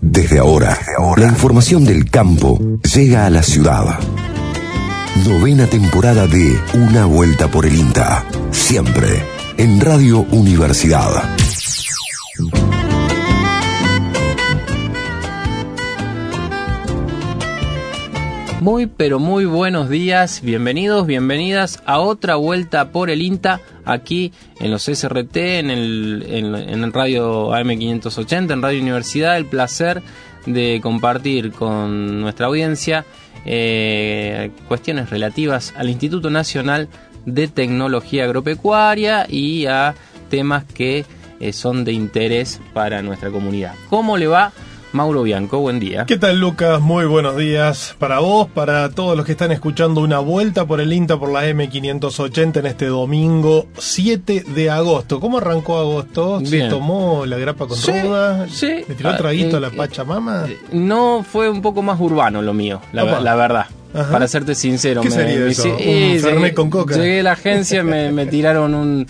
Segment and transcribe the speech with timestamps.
[0.00, 0.78] Desde ahora,
[1.16, 2.58] la información del campo
[2.94, 3.98] llega a la ciudad.
[5.26, 8.24] Novena temporada de Una Vuelta por el INTA.
[8.52, 9.24] Siempre
[9.56, 11.24] en Radio Universidad.
[18.60, 24.70] Muy pero muy buenos días, bienvenidos, bienvenidas a otra vuelta por el INTA aquí en
[24.70, 29.36] los SRT, en el, radio AM580, en Radio Universidad.
[29.36, 30.02] El placer
[30.46, 33.04] de compartir con nuestra audiencia
[33.44, 36.88] eh, cuestiones relativas al Instituto Nacional
[37.24, 39.94] de Tecnología Agropecuaria y a
[40.30, 41.04] temas que
[41.40, 43.74] eh, son de interés para nuestra comunidad.
[43.88, 44.52] ¿Cómo le va?
[44.92, 46.06] Mauro Bianco, buen día.
[46.06, 46.80] ¿Qué tal Lucas?
[46.80, 50.92] Muy buenos días para vos, para todos los que están escuchando una vuelta por el
[50.92, 55.20] INTA por la M580 en este domingo 7 de agosto.
[55.20, 56.40] ¿Cómo arrancó agosto?
[56.44, 58.48] ¿Se tomó la grapa con ruda?
[58.48, 58.84] Sí.
[58.88, 60.46] ¿Le tiró traguito a la eh, Pachamama?
[60.48, 63.66] Eh, no, fue un poco más urbano lo mío, la, verdad.
[63.92, 65.02] Para serte sincero.
[65.02, 65.68] ¿Qué sería eso?
[65.68, 66.96] ¿Un con coca?
[66.96, 69.06] Llegué a la agencia, me, me tiraron un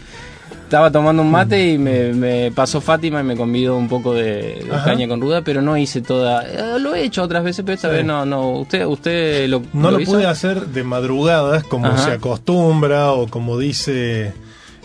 [0.69, 5.09] estaba tomando un mate y me, pasó Fátima y me convidó un poco de, caña
[5.09, 6.43] con ruda, pero no hice toda.
[6.43, 8.51] Eh, lo he hecho otras veces, pero esta vez no, no.
[8.51, 9.63] Usted, usted lo.
[9.73, 14.35] No lo, pude hacer de madrugadas como se acostumbra o como dice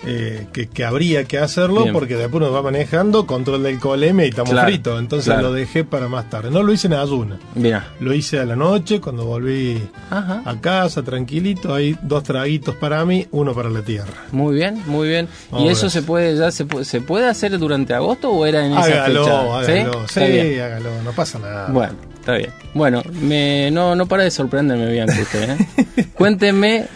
[0.06, 4.54] eh, que, habría que hacerlo porque de apuro va manejando, control del coleme y estamos
[4.64, 5.00] fritos.
[5.00, 6.52] Entonces lo dejé para más tarde.
[6.52, 7.40] No lo hice en ayuna.
[8.00, 11.74] Lo hice a la noche cuando volví a casa, tranquilito.
[11.74, 14.14] Hay dos traguitos para mí, uno para la tierra.
[14.32, 15.28] Muy bien, muy bien.
[15.58, 18.74] ¿Y eso se puede ya se puede, se puede hacer durante agosto o era en
[18.74, 19.24] esa hágalo,
[19.62, 19.84] fecha?
[19.84, 21.68] Hágalo, sí, hágalo, no pasa nada.
[21.70, 22.52] Bueno, está bien.
[22.74, 25.58] Bueno, me, no, no para de sorprenderme bien usted.
[25.58, 26.08] ¿eh?
[26.14, 26.88] Cuénteme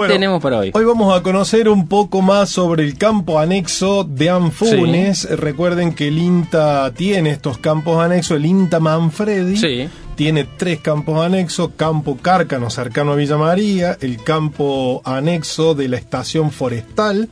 [0.00, 0.70] ¿Qué tenemos para hoy?
[0.74, 5.28] Hoy vamos a conocer un poco más sobre el campo anexo de Anfunes.
[5.38, 9.88] Recuerden que el INTA tiene estos campos anexos, el INTA Manfredi.
[10.14, 15.96] Tiene tres campos anexos, campo Cárcano cercano a Villa María, el campo anexo de la
[15.96, 17.28] estación forestal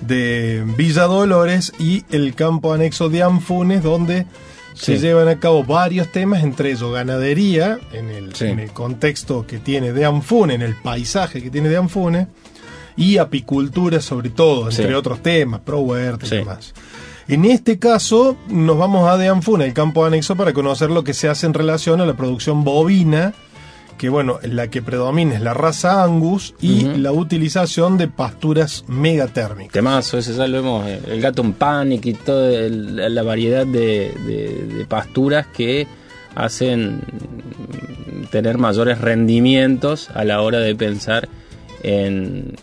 [0.00, 4.26] de Villa Dolores y el campo anexo de Anfunes donde
[4.74, 9.58] se llevan a cabo varios temas, entre ellos ganadería, en el, en el contexto que
[9.58, 12.28] tiene de Anfune, en el paisaje que tiene de Anfune,
[12.96, 16.74] y apicultura sobre todo, entre otros temas, pro huerta y demás.
[17.28, 21.14] En este caso, nos vamos a de Anfune, el campo anexo, para conocer lo que
[21.14, 23.34] se hace en relación a la producción bovina
[24.00, 29.74] que bueno, la que predomina es la raza Angus y la utilización de pasturas megatérmicas.
[29.74, 34.86] Temazo, ese ya lo vemos, eh, el gato en panic y toda la variedad de,
[34.88, 35.86] pasturas que
[36.34, 37.02] hacen
[38.30, 41.28] tener mayores rendimientos a la hora de pensar
[41.82, 42.56] en,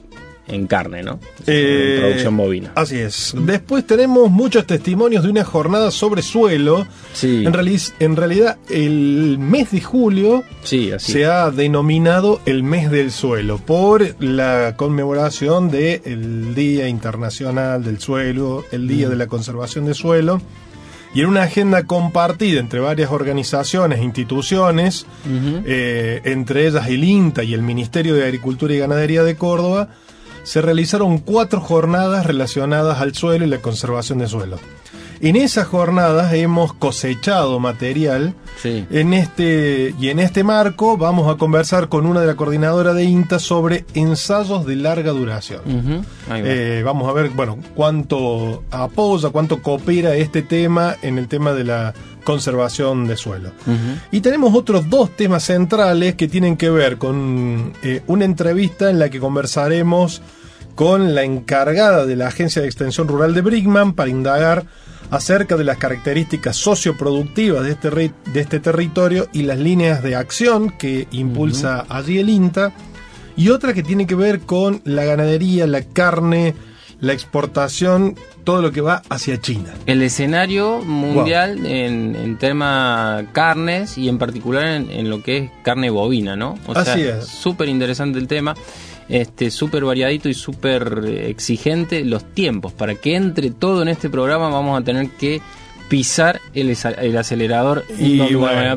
[0.47, 1.19] en carne, ¿no?
[1.45, 2.71] en eh, producción bovina.
[2.75, 3.33] Así es.
[3.37, 6.87] Después tenemos muchos testimonios de una jornada sobre suelo.
[7.13, 7.43] Sí.
[7.45, 7.53] En,
[7.99, 14.21] en realidad, el mes de julio sí, se ha denominado el mes del suelo por
[14.23, 20.41] la conmemoración del Día Internacional del Suelo, el Día de la Conservación del Suelo.
[21.13, 25.05] Y en una agenda compartida entre varias organizaciones e instituciones,
[25.65, 29.89] eh, entre ellas el INTA y el Ministerio de Agricultura y Ganadería de Córdoba,
[30.47, 34.57] se realizaron cuatro jornadas relacionadas al suelo y la conservación de suelo.
[35.19, 38.35] En esas jornadas hemos cosechado material.
[38.63, 43.03] En este, y en este marco vamos a conversar con una de la coordinadora de
[43.03, 45.61] INTA sobre ensayos de larga duración.
[46.29, 51.63] Eh, vamos a ver bueno, cuánto apoya, cuánto coopera este tema en el tema de
[51.63, 53.51] la conservación de suelo.
[54.11, 58.99] Y tenemos otros dos temas centrales que tienen que ver con eh, una entrevista en
[58.99, 60.21] la que conversaremos
[60.75, 64.65] con la encargada de la Agencia de Extensión Rural de Brickman para indagar
[65.09, 70.69] acerca de las características socioproductivas de este, de este territorio y las líneas de acción
[70.69, 72.73] que impulsa allí el INTA,
[73.35, 76.55] y otra que tiene que ver con la ganadería, la carne,
[76.99, 79.73] la exportación, todo lo que va hacia China.
[79.85, 86.35] El escenario mundial en, tema carnes y en particular en, lo que es carne bovina,
[86.35, 86.57] ¿no?
[86.65, 87.27] O Así es.
[87.27, 88.55] Súper interesante el tema
[89.09, 92.73] este súper variadito y súper exigente los tiempos.
[92.73, 95.41] Para que entre todo en este programa vamos a tener que
[95.87, 98.19] pisar el, el acelerador y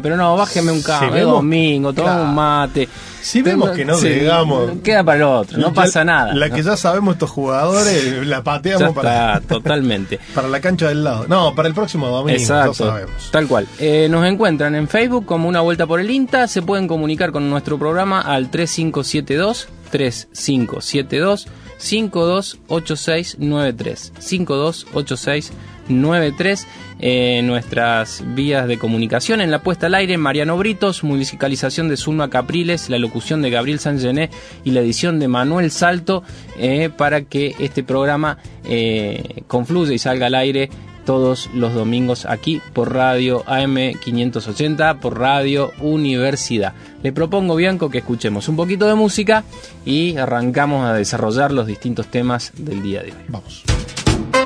[0.03, 2.89] pero no, bájeme un cambio, es domingo, toma un mate.
[3.23, 4.71] Si vemos que no llegamos.
[4.83, 6.35] Queda para el otro, no pasa nada.
[6.35, 9.41] La que ya sabemos estos jugadores, la pateamos para.
[9.41, 10.19] totalmente.
[10.35, 11.27] para la cancha del lado.
[11.29, 13.31] No, para el próximo domingo, Exacto, sabemos.
[13.31, 13.67] Tal cual.
[13.79, 16.49] Eh, nos encuentran en Facebook como una vuelta por el INTA.
[16.49, 21.47] Se pueden comunicar con nuestro programa al 3572 3572
[21.81, 24.13] 528693.
[24.19, 26.67] 528693.
[27.03, 32.29] Eh, nuestras vías de comunicación en la puesta al aire, Mariano Britos, musicalización de Zulma
[32.29, 34.29] Capriles, la locución de Gabriel Sangené
[34.65, 36.23] y la edición de Manuel Salto
[36.59, 40.69] eh, para que este programa eh, confluya y salga al aire
[41.05, 46.73] todos los domingos aquí por Radio AM580, por Radio Universidad.
[47.03, 49.45] Le propongo, Bianco, que escuchemos un poquito de música
[49.85, 53.19] y arrancamos a desarrollar los distintos temas del día de hoy.
[53.29, 53.65] Vamos.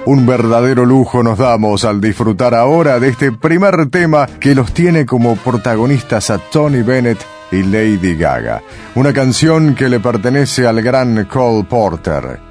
[0.07, 5.07] Un verdadero lujo nos damos al disfrutar ahora de este primer tema que los tiene
[5.07, 7.19] como protagonistas a Tony Bennett
[7.51, 8.63] y Lady Gaga.
[8.97, 12.44] Una canción que le pertenece al gran Cole Porter.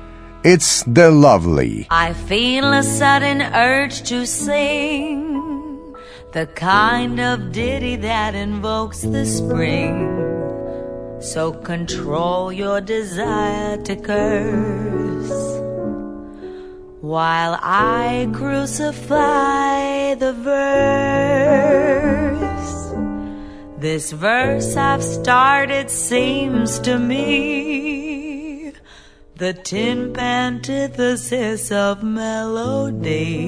[0.45, 1.87] It's the Lovely.
[1.89, 5.95] I feel a sudden urge to sing
[6.33, 10.19] the kind of ditty that invokes the spring.
[11.21, 15.61] So control your desire to curse
[16.99, 21.23] while I crucify the verse.
[23.77, 28.02] This verse I've started seems to me
[29.43, 33.43] the tin antithesis of melody.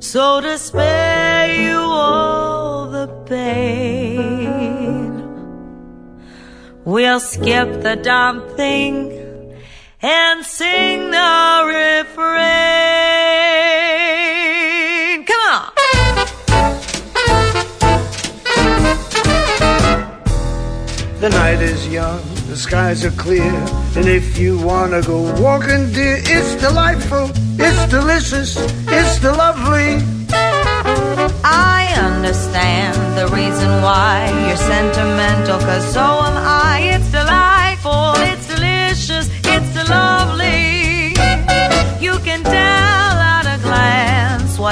[0.00, 5.12] So to spare you all the pain,
[6.86, 9.12] we'll skip the dumb thing
[10.00, 12.32] and sing the refrain.
[15.26, 15.71] Come on.
[21.22, 23.54] The night is young, the skies are clear,
[23.94, 27.30] and if you wanna go walking, dear, it's delightful,
[27.60, 28.56] it's delicious,
[28.88, 30.02] it's the lovely.
[31.44, 36.90] I understand the reason why you're sentimental, cause so am I.
[36.94, 38.41] It's delightful, it's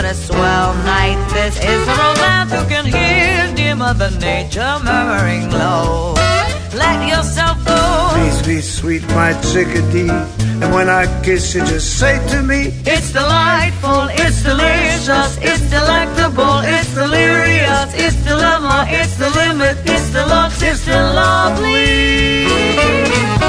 [0.01, 1.89] what a swell night this is.
[1.89, 6.15] A romance you can hear dear Mother Nature murmuring low.
[6.73, 7.81] Let yourself go.
[8.15, 10.09] Please be sweet, my chickadee,
[10.63, 16.61] and when I kiss you, just say to me, It's delightful, it's delicious, it's delectable,
[16.65, 23.40] it's delirious, it's dilemma, it's the limit, it's deluxe, it's the lovely.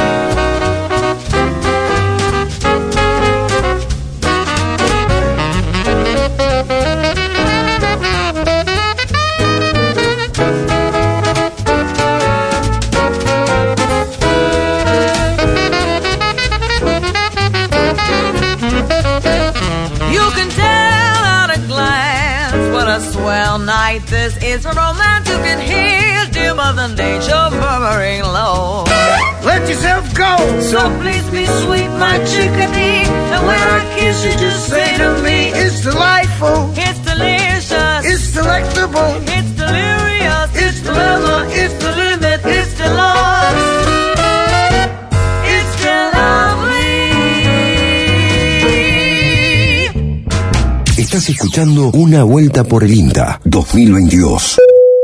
[51.51, 54.57] Escuchando Una Vuelta por el INTA 2022.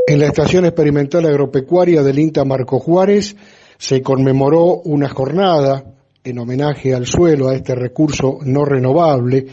[0.07, 3.35] En la Estación Experimental Agropecuaria del INTA Marco Juárez
[3.77, 5.83] se conmemoró una jornada
[6.23, 9.45] en homenaje al suelo, a este recurso no renovable,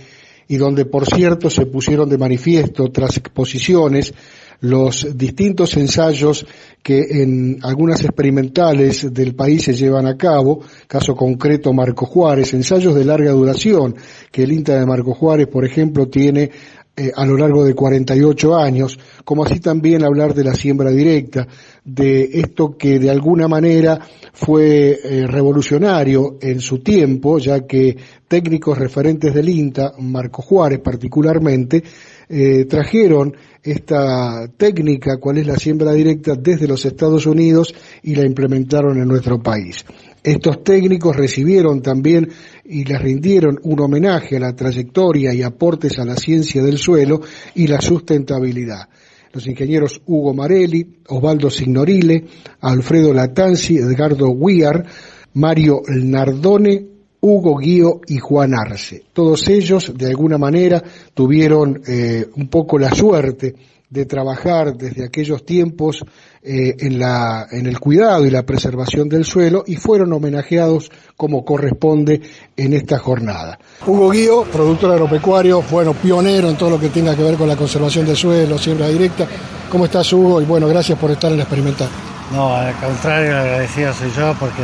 [0.47, 4.15] y donde, por cierto, se pusieron de manifiesto tras exposiciones
[4.61, 6.47] los distintos ensayos
[6.83, 12.95] que en algunas experimentales del país se llevan a cabo, caso concreto Marco Juárez, ensayos
[12.95, 13.97] de larga duración
[14.31, 16.51] que el INTA de Marco Juárez, por ejemplo, tiene
[16.97, 21.47] eh, a lo largo de 48 años, como así también hablar de la siembra directa,
[21.85, 23.99] de esto que de alguna manera
[24.33, 27.97] fue eh, revolucionario en su tiempo, ya que
[28.29, 31.83] técnicos referentes del INTA, Marco Juárez particularmente,
[32.29, 37.75] eh, trajeron esta técnica, cuál es la siembra directa, desde los Estados Unidos
[38.05, 39.85] y la implementaron en nuestro país.
[40.23, 42.31] Estos técnicos recibieron también
[42.65, 47.21] y les rindieron un homenaje a la trayectoria y aportes a la ciencia del suelo
[47.55, 48.89] y la sustentabilidad.
[49.33, 52.25] Los ingenieros Hugo Marelli, Osvaldo Signorile,
[52.61, 54.87] Alfredo Latanzi, Edgardo Guiar,
[55.35, 56.87] Mario Nardone,
[57.21, 59.03] Hugo Guío y Juan Arce.
[59.13, 60.83] Todos ellos, de alguna manera,
[61.15, 63.55] tuvieron eh, un poco la suerte
[63.91, 66.05] de trabajar desde aquellos tiempos
[66.43, 71.45] eh, en, la, en el cuidado y la preservación del suelo y fueron homenajeados como
[71.45, 72.21] corresponde
[72.57, 73.59] en esta jornada.
[73.87, 77.57] Hugo Guío, productor agropecuario, bueno, pionero en todo lo que tenga que ver con la
[77.57, 79.27] conservación del suelo, siembra directa.
[79.71, 80.41] ¿Cómo estás, Hugo?
[80.41, 81.89] Y bueno, gracias por estar en la experimental.
[82.33, 84.63] No, al contrario, agradecido soy yo porque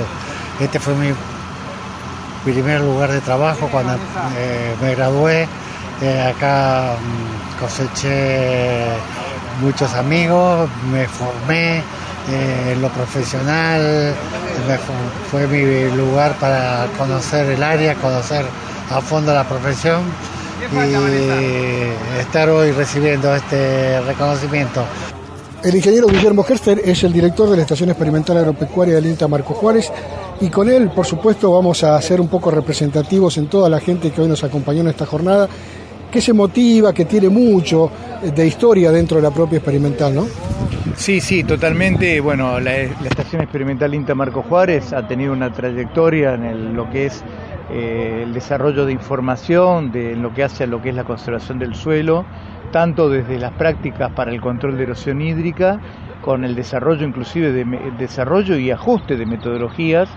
[0.60, 1.08] este fue mi
[2.44, 5.48] primer lugar de trabajo cuando eh, me gradué.
[6.02, 8.86] Eh, acá mm, coseché
[9.60, 14.14] muchos amigos, me formé eh, en lo profesional,
[15.30, 18.44] fue mi lugar para conocer el área, conocer
[18.90, 20.02] a fondo la profesión
[20.72, 24.84] y estar hoy recibiendo este reconocimiento.
[25.62, 29.52] El ingeniero Guillermo Gerster es el director de la Estación Experimental Agropecuaria del INTA Marco
[29.52, 29.92] Juárez
[30.40, 34.10] y con él, por supuesto, vamos a ser un poco representativos en toda la gente
[34.10, 35.48] que hoy nos acompañó en esta jornada,
[36.10, 37.90] que se motiva, que tiene mucho
[38.22, 40.26] de historia dentro de la propia experimental, ¿no?
[40.96, 42.20] Sí, sí, totalmente.
[42.20, 47.24] Bueno, la, Estación Experimental INTA Marco Juárez ha tenido una trayectoria en lo que es
[47.70, 51.58] eh, el desarrollo de información, de lo que hace a lo que es la conservación
[51.58, 52.26] del suelo,
[52.72, 55.80] tanto desde las prácticas para el control de erosión hídrica,
[56.20, 57.64] con el desarrollo inclusive de
[57.98, 60.08] desarrollo y ajuste de metodologías,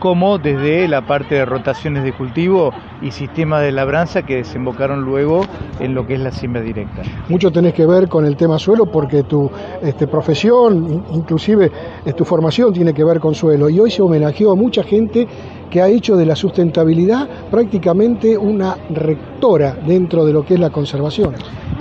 [0.00, 5.44] como desde la parte de rotaciones de cultivo y sistemas de labranza que desembocaron luego
[5.78, 7.02] en lo que es la siembra directa.
[7.28, 9.48] Mucho tenés que ver con el tema suelo porque tu
[9.82, 11.70] este, profesión, inclusive
[12.16, 15.28] tu formación tiene que ver con suelo y hoy se homenajeó a mucha gente
[15.70, 20.70] que ha hecho de la sustentabilidad prácticamente una rectora dentro de lo que es la
[20.70, 21.34] conservación.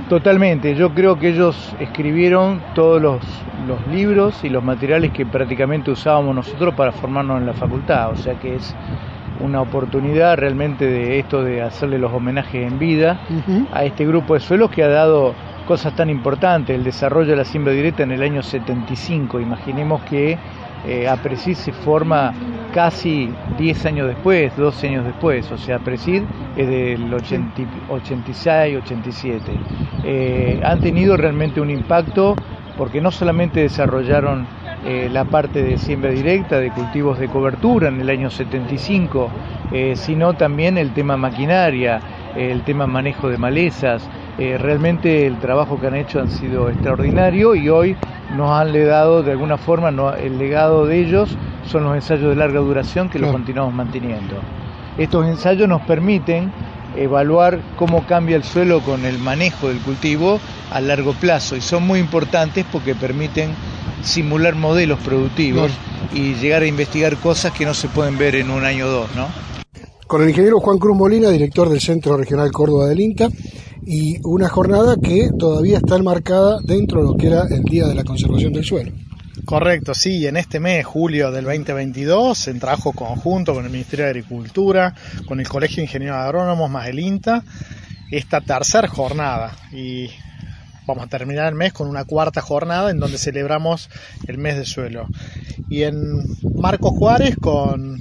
[0.08, 3.20] Totalmente, yo creo que ellos escribieron todos los,
[3.92, 8.34] libros y los materiales que prácticamente usábamos nosotros para formarnos en la facultad, o sea
[8.40, 8.74] que es
[9.42, 13.20] una oportunidad realmente de esto de hacerle los homenajes en vida
[13.72, 15.36] a este grupo de suelos que ha dado
[15.68, 20.36] cosas tan importantes, el desarrollo de la siembra directa en el año 75, imaginemos que
[20.86, 22.34] eh, APRESID se forma
[22.74, 26.24] casi 10 años después, 12 años después, o sea, APRESID
[26.56, 29.42] es del 86, 87.
[30.04, 32.36] Eh, han tenido realmente un impacto
[32.78, 34.48] porque no solamente desarrollaron
[34.86, 39.30] eh, la parte de siembra directa, de cultivos de cobertura en el año 75,
[39.74, 42.00] eh, sino también el tema maquinaria,
[42.38, 44.10] el tema manejo de malezas.
[44.58, 47.98] Realmente el trabajo que han hecho han sido extraordinario y hoy
[48.36, 51.30] nos han legado de alguna forma, el legado de ellos
[51.68, 54.36] son los ensayos de larga duración que los continuamos manteniendo.
[54.98, 56.52] Estos ensayos nos permiten
[56.96, 60.40] evaluar cómo cambia el suelo con el manejo del cultivo
[60.72, 63.52] a largo plazo y son muy importantes porque permiten
[64.04, 65.72] simular modelos productivos
[66.14, 69.16] y llegar a investigar cosas que no se pueden ver en un año o dos,
[69.16, 69.28] ¿no?
[70.10, 73.30] Con el ingeniero Juan Cruz Molina, director del Centro Regional Córdoba del INTA,
[73.86, 77.94] y una jornada que todavía está enmarcada dentro de lo que era el Día de
[77.94, 78.92] la Conservación del Suelo.
[79.46, 84.10] Correcto, sí, en este mes, julio del 2022, en trabajo conjunto con el Ministerio de
[84.10, 84.96] Agricultura,
[85.28, 87.44] con el Colegio de Ingenieros Agrónomos más el INTA,
[88.10, 89.56] esta tercera jornada.
[89.72, 90.10] Y
[90.90, 93.90] vamos a terminar el mes con una cuarta jornada en donde celebramos
[94.28, 95.08] el mes de suelo.
[95.70, 96.24] Y en
[96.56, 98.00] Marco Juárez con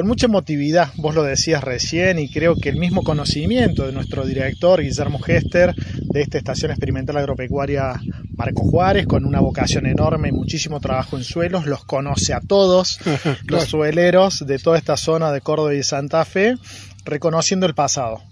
[0.00, 4.24] con mucha emotividad, vos lo decías recién, y creo que el mismo conocimiento de nuestro
[4.24, 8.00] director Guillermo Gester de esta estación experimental agropecuaria
[8.34, 12.98] Marco Juárez, con una vocación enorme y muchísimo trabajo en suelos, los conoce a todos,
[13.46, 16.54] los sueleros de toda esta zona de Córdoba y Santa Fe,
[17.04, 18.22] reconociendo el pasado.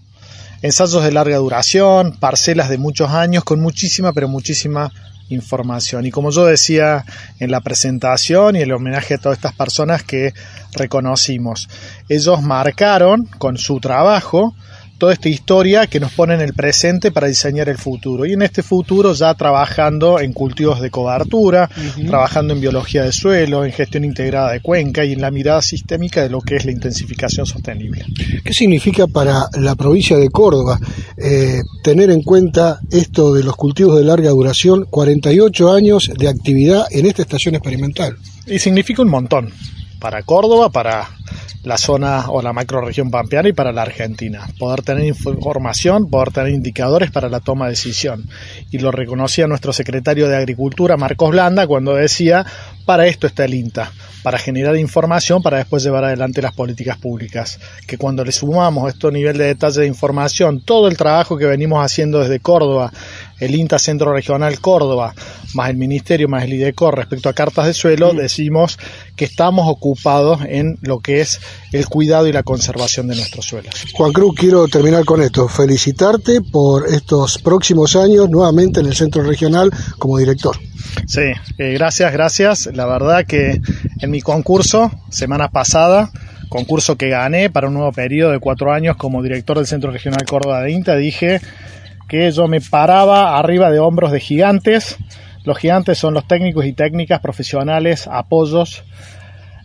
[0.61, 4.91] Ensayos de larga duración, parcelas de muchos años, con muchísima, pero muchísima
[5.29, 6.07] información.
[6.07, 7.05] Y como yo decía
[7.38, 10.35] en la presentación y el homenaje a todas estas personas que
[10.73, 11.69] reconocimos,
[12.09, 14.55] ellos marcaron con su trabajo
[14.99, 18.26] toda esta historia que nos pone en el presente para diseñar el futuro.
[18.26, 21.71] Y en este futuro ya trabajando en cultivos de cobertura,
[22.07, 26.23] trabajando en biología de suelo, en gestión integrada de cuenca y en la mirada sistémica
[26.23, 28.05] de lo que es la intensificación sostenible.
[28.45, 30.78] ¿Qué significa para la provincia de Córdoba
[31.17, 36.87] eh, tener en cuenta esto de los cultivos de larga duración, 48 años de actividad
[36.90, 38.17] en esta estación experimental?
[38.47, 39.52] Y significa un montón
[39.99, 41.09] para Córdoba, para
[41.64, 44.49] la zona o la macroregión pampeana y para la Argentina.
[44.59, 48.25] Poder tener información, poder tener indicadores para la toma de decisión.
[48.71, 52.47] Y lo reconocía nuestro secretario de Agricultura, Marcos Blanda, cuando decía,
[52.87, 57.59] para esto está el INTA, para generar información para después llevar adelante las políticas públicas.
[57.87, 61.85] Que cuando le sumamos este nivel de detalle de información, todo el trabajo que venimos
[61.85, 62.93] haciendo desde Córdoba,
[63.40, 65.14] el INTA Centro Regional Córdoba,
[65.54, 68.78] más el Ministerio, más el IDECOR respecto a cartas de suelo, decimos
[69.16, 71.40] que estamos ocupados en lo que es
[71.73, 73.75] el cuidado y la conservación de nuestros suelos.
[73.95, 75.49] Juan Cruz, quiero terminar con esto.
[75.49, 80.57] Felicitarte por estos próximos años nuevamente en el Centro Regional como director.
[81.07, 81.21] Sí,
[81.59, 82.66] eh, gracias, gracias.
[82.73, 83.61] La verdad que
[84.00, 86.11] en mi concurso, semana pasada,
[86.49, 90.25] concurso que gané para un nuevo periodo de cuatro años como director del Centro Regional
[90.25, 91.40] Córdoba de INTA, dije
[92.09, 94.97] que yo me paraba arriba de hombros de gigantes.
[95.45, 98.83] Los gigantes son los técnicos y técnicas profesionales, apoyos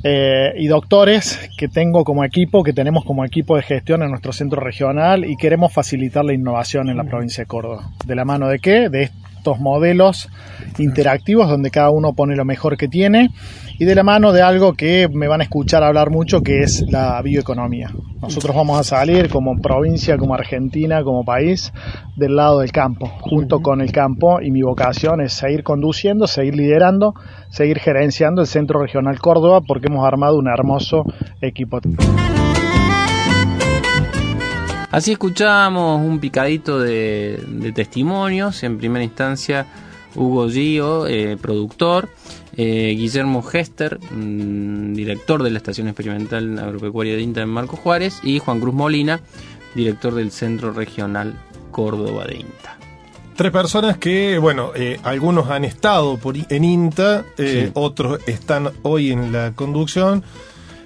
[0.03, 4.33] eh, y doctores que tengo como equipo, que tenemos como equipo de gestión en nuestro
[4.33, 7.89] centro regional y queremos facilitar la innovación en la provincia de Córdoba.
[8.05, 8.89] ¿De la mano de qué?
[8.89, 10.29] De estos modelos
[10.77, 13.29] interactivos donde cada uno pone lo mejor que tiene
[13.83, 16.85] y de la mano de algo que me van a escuchar hablar mucho, que es
[16.89, 17.91] la bioeconomía.
[18.21, 21.73] Nosotros vamos a salir como provincia, como Argentina, como país,
[22.15, 26.55] del lado del campo, junto con el campo, y mi vocación es seguir conduciendo, seguir
[26.55, 27.13] liderando,
[27.49, 31.03] seguir gerenciando el Centro Regional Córdoba, porque hemos armado un hermoso
[31.41, 31.81] equipo.
[34.91, 39.65] Así escuchamos un picadito de, de testimonios, en primera instancia
[40.15, 42.07] Hugo Gio, eh, productor,
[42.55, 48.19] eh, Guillermo Hester, mm, director de la Estación Experimental Agropecuaria de INTA en Marco Juárez,
[48.23, 49.21] y Juan Cruz Molina,
[49.75, 51.33] director del Centro Regional
[51.71, 52.77] Córdoba de INTA.
[53.35, 57.71] Tres personas que, bueno, eh, algunos han estado por, en INTA, eh, Sí.
[57.73, 60.23] otros están hoy en la conducción,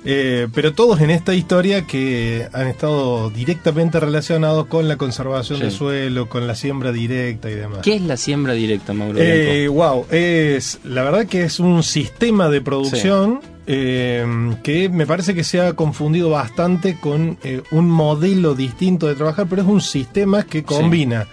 [0.10, 5.64] eh, pero todos en esta historia que han estado directamente relacionados con la conservación Sí.
[5.66, 7.80] del suelo, con la siembra directa y demás.
[7.84, 9.20] ¿Qué es la siembra directa, Mauro?
[9.22, 14.26] Eh, wow, es la verdad que es un sistema de producción eh,
[14.64, 19.48] que me parece que se ha confundido bastante con eh, un modelo distinto de trabajar,
[19.50, 21.28] pero es un sistema que combina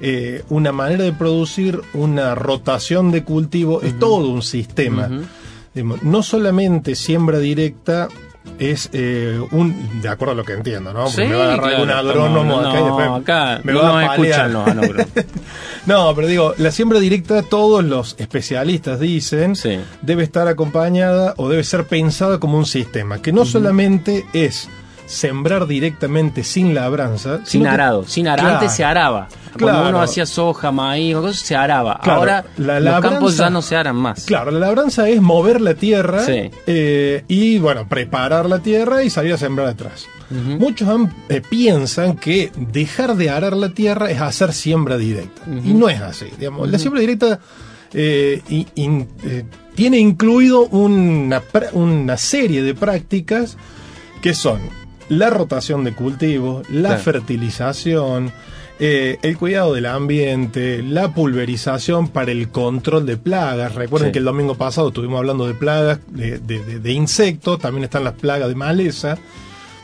[0.00, 5.10] eh, una manera de producir, una rotación de cultivo, es todo un sistema.
[5.84, 8.08] No solamente siembra directa
[8.58, 11.04] es eh, un de acuerdo a lo que entiendo, ¿no?
[11.04, 13.72] Porque Sí, me va a agarrar claro, un agrónomo acá y no, después acá me
[13.72, 14.66] no va nos a escuchan los.
[15.86, 19.78] No, pero digo, la siembra directa, todos los especialistas dicen, Sí.
[20.02, 24.68] debe estar acompañada o debe ser pensada como un sistema, que no solamente es
[25.06, 28.48] sembrar directamente sin labranza, Sin que- arado, sin arado.
[28.48, 28.58] Claro.
[28.60, 29.28] Antes se araba.
[29.58, 29.88] Cuando Claro.
[29.88, 31.98] uno hacía soja, maíz cosas, se araba.
[32.02, 34.24] Claro, Ahora la los campos ya no se aran más.
[34.26, 36.50] Claro, la labranza es mover la tierra Sí.
[36.66, 40.06] eh, y, bueno, preparar la tierra y salir a sembrar atrás.
[40.28, 45.42] Muchos han- eh, piensan que dejar de arar la tierra es hacer siembra directa.
[45.46, 46.26] Y no es así.
[46.38, 46.68] Digamos.
[46.70, 47.38] La siembra directa
[47.94, 49.44] eh, in- in- eh,
[49.76, 51.40] tiene incluido una,
[51.72, 53.56] una serie de prácticas
[54.20, 54.58] que son
[55.08, 57.02] la rotación de cultivos, la Claro.
[57.02, 58.32] fertilización,
[58.78, 63.74] eh, el cuidado del ambiente, la pulverización para el control de plagas.
[63.74, 64.12] Recuerden Sí.
[64.12, 68.04] que el domingo pasado estuvimos hablando de plagas, de, de- de- de insectos, también están
[68.04, 69.16] las plagas de maleza.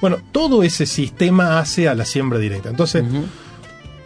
[0.00, 2.68] Bueno, todo ese sistema hace a la siembra directa.
[2.68, 3.04] Entonces,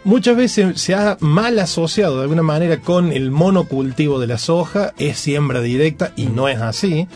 [0.03, 4.93] muchas veces se ha mal asociado de alguna manera con el monocultivo de la soja,
[4.97, 7.07] es siembra directa y no es así.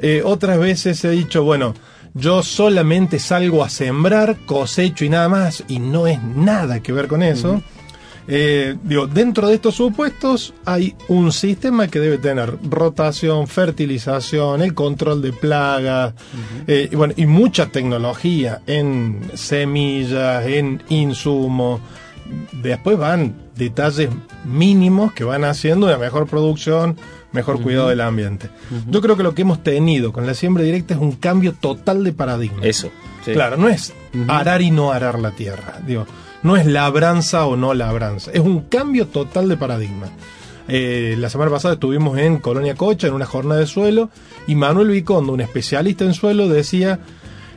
[0.00, 1.74] Eh, otras veces se ha dicho, bueno,
[2.14, 7.08] yo solamente salgo a sembrar, cosecho y nada más, y no es nada que ver
[7.08, 7.62] con eso.
[8.28, 14.74] Eh, digo, dentro de estos supuestos hay un sistema que debe tener rotación, fertilización, el
[14.74, 16.14] control de plagas,
[16.66, 21.80] eh, y bueno, y mucha tecnología en semillas, en insumos.
[22.52, 24.10] Después van detalles
[24.44, 26.96] mínimos que van haciendo una mejor producción,
[27.32, 28.50] mejor cuidado del ambiente.
[28.88, 32.04] Yo creo que lo que hemos tenido con la siembra directa es un cambio total
[32.04, 32.60] de paradigma.
[32.62, 32.90] Eso.
[33.24, 33.32] sí.
[33.32, 33.92] Claro, no es
[34.28, 35.80] arar y no arar la tierra.
[35.86, 36.06] Digo,
[36.42, 38.30] no es labranza o no labranza.
[38.32, 40.08] Es un cambio total de paradigma.
[40.68, 44.10] Eh, la semana pasada estuvimos en Colonia Cocha en una jornada de suelo
[44.46, 47.00] y Manuel Vicondo, un especialista en suelo, decía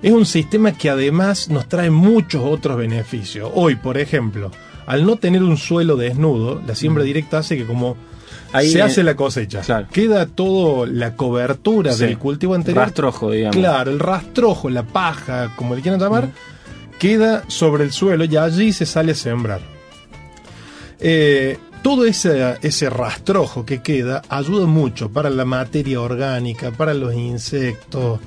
[0.05, 3.49] es un sistema que además nos trae muchos otros beneficios.
[3.55, 4.51] Hoy, por ejemplo,
[4.85, 7.97] al no tener un suelo desnudo, la siembra directa hace que como
[8.51, 9.87] Ahí, se eh, hace la cosecha, claro.
[9.91, 12.05] queda todo la cobertura Sí.
[12.05, 13.55] del cultivo anterior Rastrojo, digamos.
[13.55, 16.29] Claro, el rastrojo, la paja, como le quieran llamar,
[16.99, 19.59] queda sobre el suelo y allí se sale a sembrar.
[20.99, 27.13] Eh, todo ese, ese rastrojo que queda ayuda mucho para la materia orgánica, para los
[27.13, 28.19] insectos.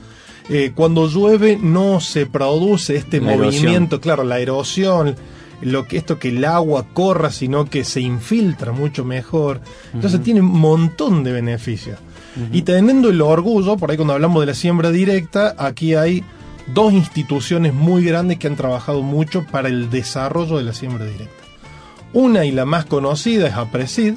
[0.50, 3.64] Eh, cuando llueve no se produce este La erosión.
[3.64, 5.16] movimiento, claro, la erosión,
[5.62, 9.60] lo que esto que el agua corra, sino que se infiltra mucho mejor.
[9.92, 11.98] Entonces tiene un montón de beneficios.
[12.52, 16.22] Y teniendo el orgullo, por ahí cuando hablamos de la siembra directa, aquí hay
[16.72, 21.34] dos instituciones muy grandes que han trabajado mucho para el desarrollo de la siembra directa.
[22.12, 24.14] Una y la más conocida es APRESID,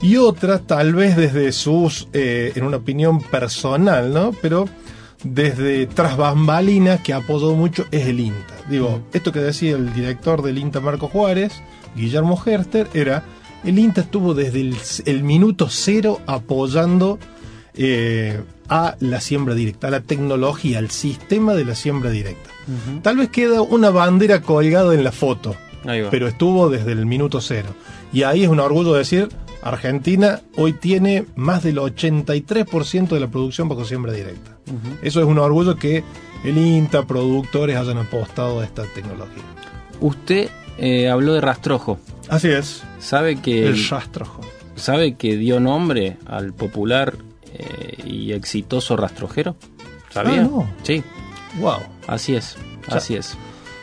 [0.00, 4.32] y otra tal vez desde sus, eh, en una opinión personal, ¿no?
[4.40, 4.66] Pero
[5.24, 8.54] desde tras bambalinas que apoyado mucho es el INTA.
[8.68, 11.52] Digo, esto que decía el director del INTA Marco Juárez,
[11.96, 13.24] Guillermo Herster, era,
[13.64, 17.18] el INTA estuvo desde el, el minuto cero apoyando
[17.74, 22.50] eh, a la siembra directa, a la tecnología, al sistema de la siembra directa.
[23.02, 25.56] Tal vez queda una bandera colgada en la foto,
[26.10, 27.70] pero estuvo desde el minuto cero.
[28.12, 29.28] Y ahí es un orgullo decir,
[29.62, 34.51] Argentina hoy tiene más del 83% de la producción bajo siembra directa.
[35.02, 36.02] Eso es un orgullo que
[36.44, 39.42] el INTA, productores hayan apostado a esta tecnología.
[40.00, 40.48] Usted
[40.78, 41.98] eh, habló de rastrojo.
[42.28, 42.82] Así es.
[42.98, 44.40] ¿Sabe que El rastrojo.
[44.76, 47.14] ¿Sabe que dio nombre al popular
[47.54, 49.56] eh, y exitoso rastrojero?
[50.10, 50.40] ¿Sabía?
[50.42, 50.70] Ah, no.
[50.82, 51.02] Sí,
[51.60, 51.78] Wow.
[52.06, 52.56] así es,
[52.88, 53.36] sea, así es.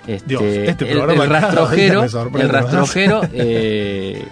[0.08, 4.24] Este, Dios, este el- programa el, rastrojero, el rastrojero, eh,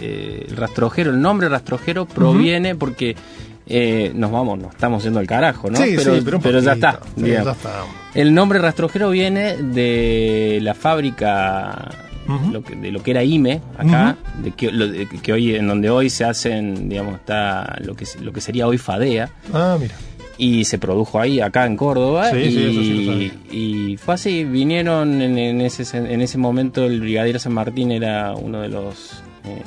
[0.00, 3.16] eh, el rastrojero, el nombre rastrojero proviene porque
[3.66, 5.76] eh, nos vamos, nos estamos yendo al carajo, ¿no?
[5.78, 7.00] Sí, pero, sí, ya está.
[7.16, 7.46] Sí, digamos.
[7.46, 7.70] ya está.
[8.14, 11.90] El nombre rastrojero viene de la fábrica
[12.28, 12.52] Ujú.
[12.52, 15.66] lo que- de lo que era IME acá, de que, lo- de que hoy en
[15.66, 19.94] donde hoy se hacen, digamos, está lo que lo que sería hoy Fadea Ah, mira.
[20.38, 24.14] y se produjo ahí acá en Córdoba Sí, y, sí, eso sí lo y fue
[24.14, 28.68] así vinieron en, en ese en ese momento el brigadier San Martín era uno de
[28.68, 29.62] los eh,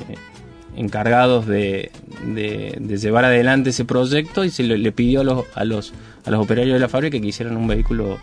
[0.78, 1.90] encargados de,
[2.24, 5.92] de- de llevar adelante ese proyecto y se le, le pidió a los, a los
[6.24, 8.18] a los operarios de la fábrica que hicieran un vehículo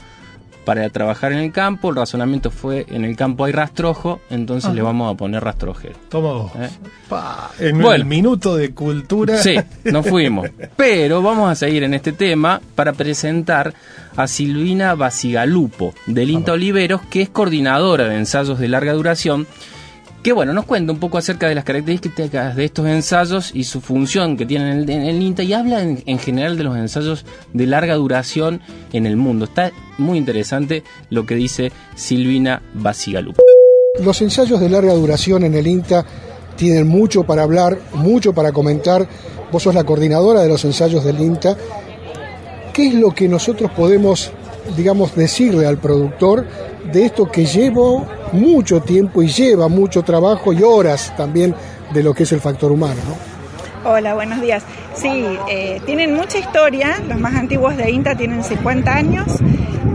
[0.64, 4.74] para trabajar en el campo el razonamiento fue en el campo hay rastrojo entonces Ajá.
[4.76, 6.52] le vamos a poner rastrojero Toma vos.
[6.56, 6.70] ¿Eh?
[7.10, 7.94] Pa, en Bueno.
[7.94, 9.38] el minuto de cultura.
[9.38, 10.50] Sí, nos fuimos.
[10.76, 13.76] Pero vamos a seguir en este tema para presentar
[14.16, 19.46] a Silvina Basigalupo, del INTA Oliveros, que es coordinadora de ensayos de larga duración,
[20.26, 23.80] que bueno, nos cuenta un poco acerca de las características de estos ensayos y su
[23.80, 27.68] función que tienen en el, INTA y habla en, en general de los ensayos de
[27.68, 28.60] larga duración
[28.92, 29.46] en el mundo.
[29.46, 33.44] Está muy interesante lo que dice Silvina Basigalupo.
[34.04, 36.04] Los ensayos de larga duración en el INTA
[36.56, 39.08] tienen mucho para hablar, mucho para comentar.
[39.52, 41.56] Vos sos la coordinadora de los ensayos del INTA.
[42.74, 44.32] ¿Qué es lo que nosotros podemos,
[44.76, 46.46] digamos, decirle al productor
[46.92, 51.56] de esto que lleva mucho tiempo y lleva mucho trabajo y horas también
[51.94, 53.02] de lo que es el factor humano?
[53.08, 53.36] ¿no?
[53.90, 54.64] Hola, buenos días.
[54.96, 59.28] Sí, eh, tienen mucha historia, los más antiguos de INTA tienen 50 años,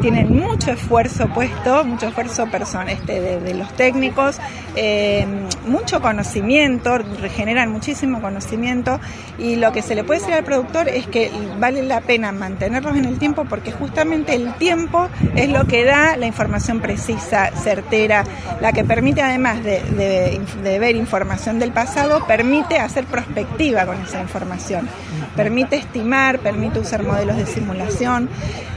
[0.00, 4.38] tienen mucho esfuerzo puesto, mucho esfuerzo person este, de, los técnicos,
[4.76, 5.26] eh,
[5.66, 8.98] mucho conocimiento, regeneran muchísimo conocimiento
[9.38, 12.96] y lo que se le puede decir al productor es que vale la pena mantenerlos
[12.96, 18.24] en el tiempo porque justamente el tiempo es lo que da la información precisa, certera,
[18.60, 24.00] la que permite además de, de- de ver información del pasado, permite hacer prospectiva con
[24.02, 24.88] esa información,
[25.36, 28.28] permite estimar, permite usar modelos de simulación.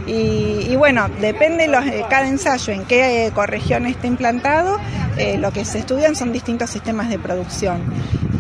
[0.06, 4.78] Y, y bueno, depende los, de cada ensayo en qué ecorregión esté implantado,
[5.18, 7.82] eh, lo que se estudian son distintos sistemas de producción.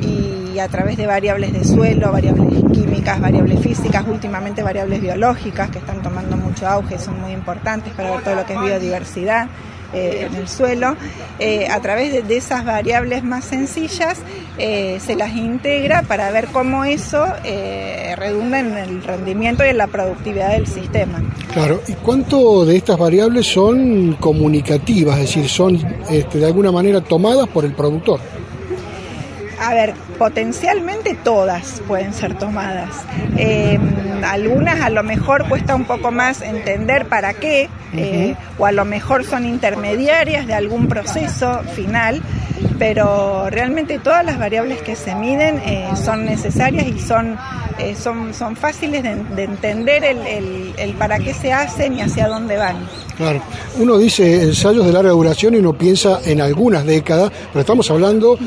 [0.01, 5.79] Y a través de variables de suelo, variables químicas, variables físicas, últimamente variables biológicas que
[5.79, 9.47] están tomando mucho auge, son muy importantes para ver todo lo que es biodiversidad
[9.93, 10.95] eh, en el suelo.
[11.39, 14.19] Eh, a través de, de esas variables más sencillas
[14.57, 17.25] eh, se las integra para ver cómo eso
[18.15, 21.21] redunda en el rendimiento y en la productividad del sistema.
[21.51, 25.79] Claro, ¿y cuánto de estas variables son comunicativas, es decir, son
[26.09, 28.19] este, de alguna manera tomadas por el productor?
[29.59, 33.03] A ver, potencialmente todas pueden ser tomadas.
[33.35, 33.77] Eh,
[34.23, 38.85] algunas a lo mejor cuesta un poco más entender para qué, eh, o a lo
[38.85, 42.21] mejor son intermediarias de algún proceso final,
[42.79, 47.37] pero realmente todas las variables que se miden eh, son necesarias y son,
[47.79, 52.27] eh, son, son fáciles de, de entender el- el para qué se hacen y hacia
[52.27, 52.75] dónde van.
[53.17, 53.41] Claro,
[53.79, 58.37] uno dice ensayos de larga duración y uno piensa en algunas décadas, pero estamos hablando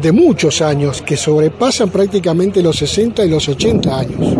[0.00, 4.36] de muchos años que sobrepasan prácticamente los 60 y los 80 años.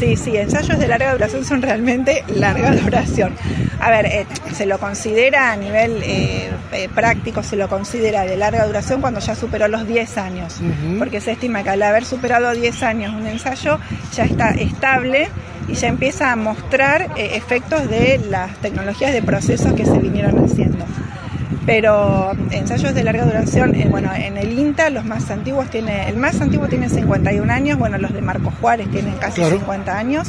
[0.00, 3.34] Sí, sí, ensayos de larga duración son realmente larga duración.
[3.80, 8.38] A ver, eh, se lo considera a nivel eh, eh, práctico, se lo considera de
[8.38, 10.58] larga duración cuando ya superó los 10 años,
[10.98, 13.78] porque se estima que al haber superado 10 años un ensayo
[14.14, 15.28] ya está estable
[15.68, 20.86] y ya empieza a mostrar efectos de las tecnologías de procesos que se vinieron haciendo.
[21.70, 26.16] Pero ensayos de larga duración, eh, bueno, en el INTA los más antiguos tiene, el
[26.16, 29.56] más antiguo tiene 51 años, bueno, los de Marcos Juárez tienen casi Claro.
[29.56, 30.28] 50 años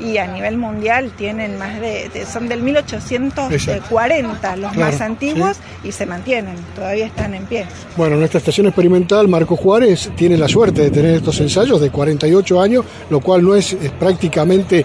[0.00, 5.58] y a nivel mundial tienen más de, de- son del 1840 los Claro, más antiguos
[5.84, 7.66] y se mantienen, todavía están en pie.
[7.96, 12.60] Bueno, nuestra estación experimental Marco Juárez tiene la suerte de tener estos ensayos de 48
[12.60, 14.84] años, lo cual no es, es prácticamente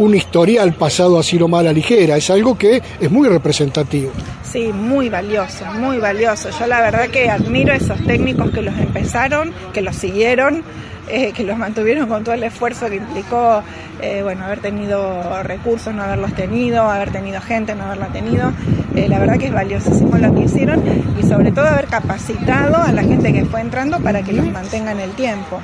[0.00, 4.10] un historial pasado así nomás a la ligera, es algo que es muy representativo.
[4.42, 6.48] Sí, muy valioso, muy valioso.
[6.58, 10.64] Yo la verdad que admiro a esos técnicos que los empezaron, que los siguieron,
[11.08, 13.62] eh, que los mantuvieron con todo el esfuerzo que implicó,
[14.00, 18.52] eh, bueno, haber tenido recursos, no haberlos tenido, haber tenido gente, no haberla tenido.
[18.96, 20.82] Eh, la verdad que es valiosísimo lo que hicieron
[21.18, 24.92] y sobre todo haber capacitado a la gente que fue entrando para que los mantenga
[24.92, 25.60] en el tiempo.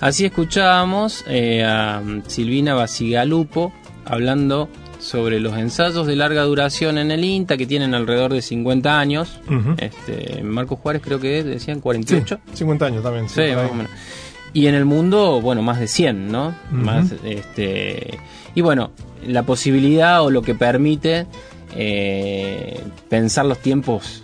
[0.00, 3.72] Así escuchábamos eh, a Silvina Basigalupo
[4.04, 8.98] hablando sobre los ensayos de larga duración en el INTA que tienen alrededor de 50
[8.98, 9.40] años.
[9.48, 12.38] Uh Marco Juárez creo que es, decían 48.
[12.52, 13.28] 50 años también.
[13.28, 13.92] Sí, sí más o menos.
[14.52, 16.54] Y en el mundo, bueno, más de 100, ¿no?
[17.24, 18.18] Este,
[18.54, 18.92] y bueno,
[19.26, 21.26] la posibilidad o lo que permite
[21.74, 24.23] eh, pensar los tiempos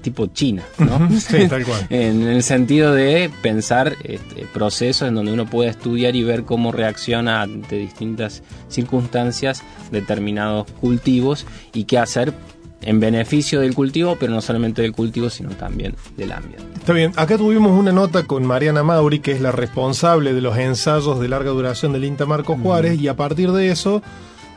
[0.00, 1.08] tipo China, ¿no?
[1.20, 1.86] Sí, tal cual.
[1.90, 6.72] en el sentido de pensar este, procesos en donde uno puede estudiar y ver cómo
[6.72, 12.32] reacciona ante distintas circunstancias determinados cultivos y qué hacer
[12.80, 16.64] en beneficio del cultivo, pero no solamente del cultivo, sino también del ambiente.
[16.76, 20.56] Está bien, acá tuvimos una nota con Mariana Mauri, que es la responsable de los
[20.56, 24.02] ensayos de larga duración del INTA Marco Juárez, y a partir de eso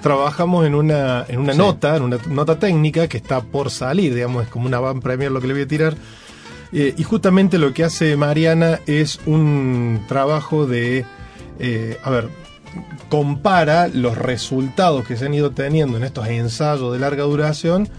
[0.02, 1.58] trabajamos en una, en una Sí.
[1.60, 5.32] nota, en una nota técnica que está por salir, digamos, es como una van premier
[5.32, 5.96] lo que le voy a tirar.
[6.74, 11.06] Eh, y justamente lo que hace Mariana es un trabajo de,
[11.60, 12.30] eh, a ver,
[13.10, 17.90] compara los resultados que se han ido teniendo en estos ensayos de larga duración,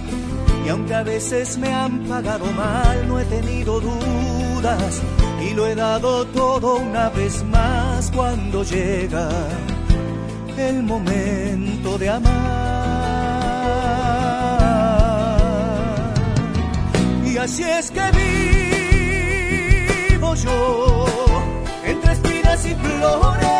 [0.64, 5.02] y aunque a veces me han pagado mal, no he tenido dudas
[5.40, 9.28] y lo he dado todo una vez más cuando llega
[10.56, 12.50] el momento de amar.
[17.24, 18.10] Y así es que
[20.10, 20.89] vivo yo
[22.64, 23.59] y flores,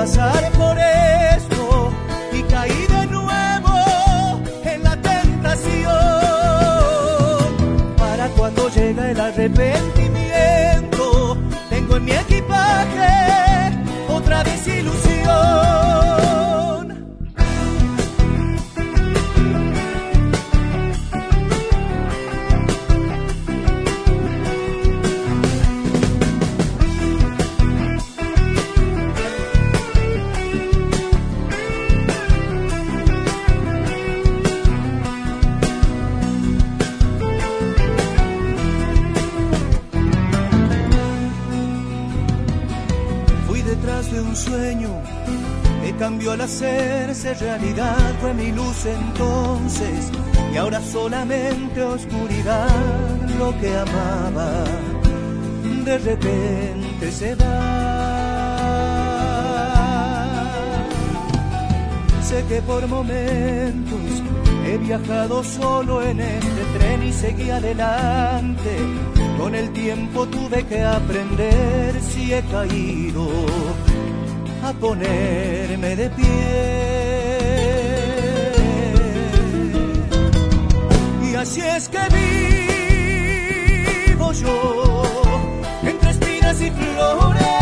[0.00, 1.92] pasar por esto
[2.32, 5.90] y caí de nuevo en la tentación.
[7.98, 9.99] Para cuando llega el arrepentimiento,
[47.34, 50.10] realidad, fue mi luz entonces,
[50.52, 52.68] y ahora solamente oscuridad,
[53.38, 54.64] lo que amaba,
[55.84, 57.90] de repente se va.
[62.22, 64.22] Sé que por momentos
[64.66, 68.76] he viajado solo en este tren y seguí adelante.
[69.36, 73.26] Con el tiempo tuve que aprender si he caído
[74.62, 76.99] a ponerme de pie.
[81.40, 81.98] Así es que
[84.08, 85.02] vivo yo
[85.82, 87.59] entre espinas y flores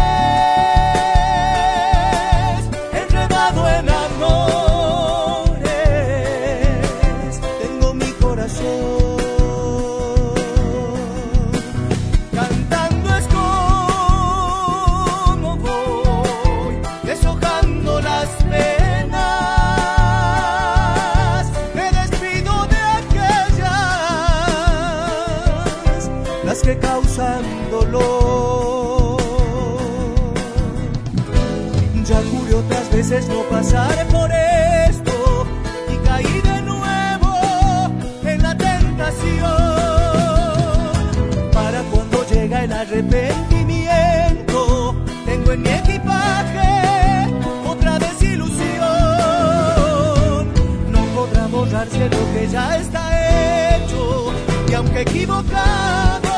[52.10, 54.32] lo que ya está hecho
[54.70, 56.28] y aunque equivocado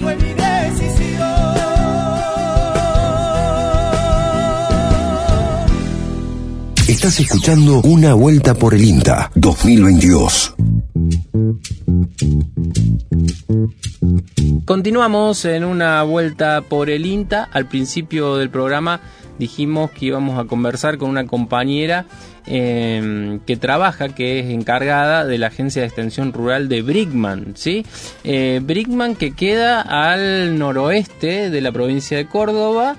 [0.00, 1.28] fue mi decisión.
[6.88, 10.54] Estás escuchando Una Vuelta por el INTA 2022.
[14.64, 17.48] Continuamos en una vuelta por el INTA.
[17.52, 19.00] Al principio del programa
[19.38, 22.06] dijimos que íbamos a conversar con una compañera
[22.48, 27.84] eh, que trabaja, que es encargada de la Agencia de Extensión Rural de Brickman, ¿sí?
[28.24, 32.96] Eh, Brickman que queda al noroeste de la provincia de Córdoba,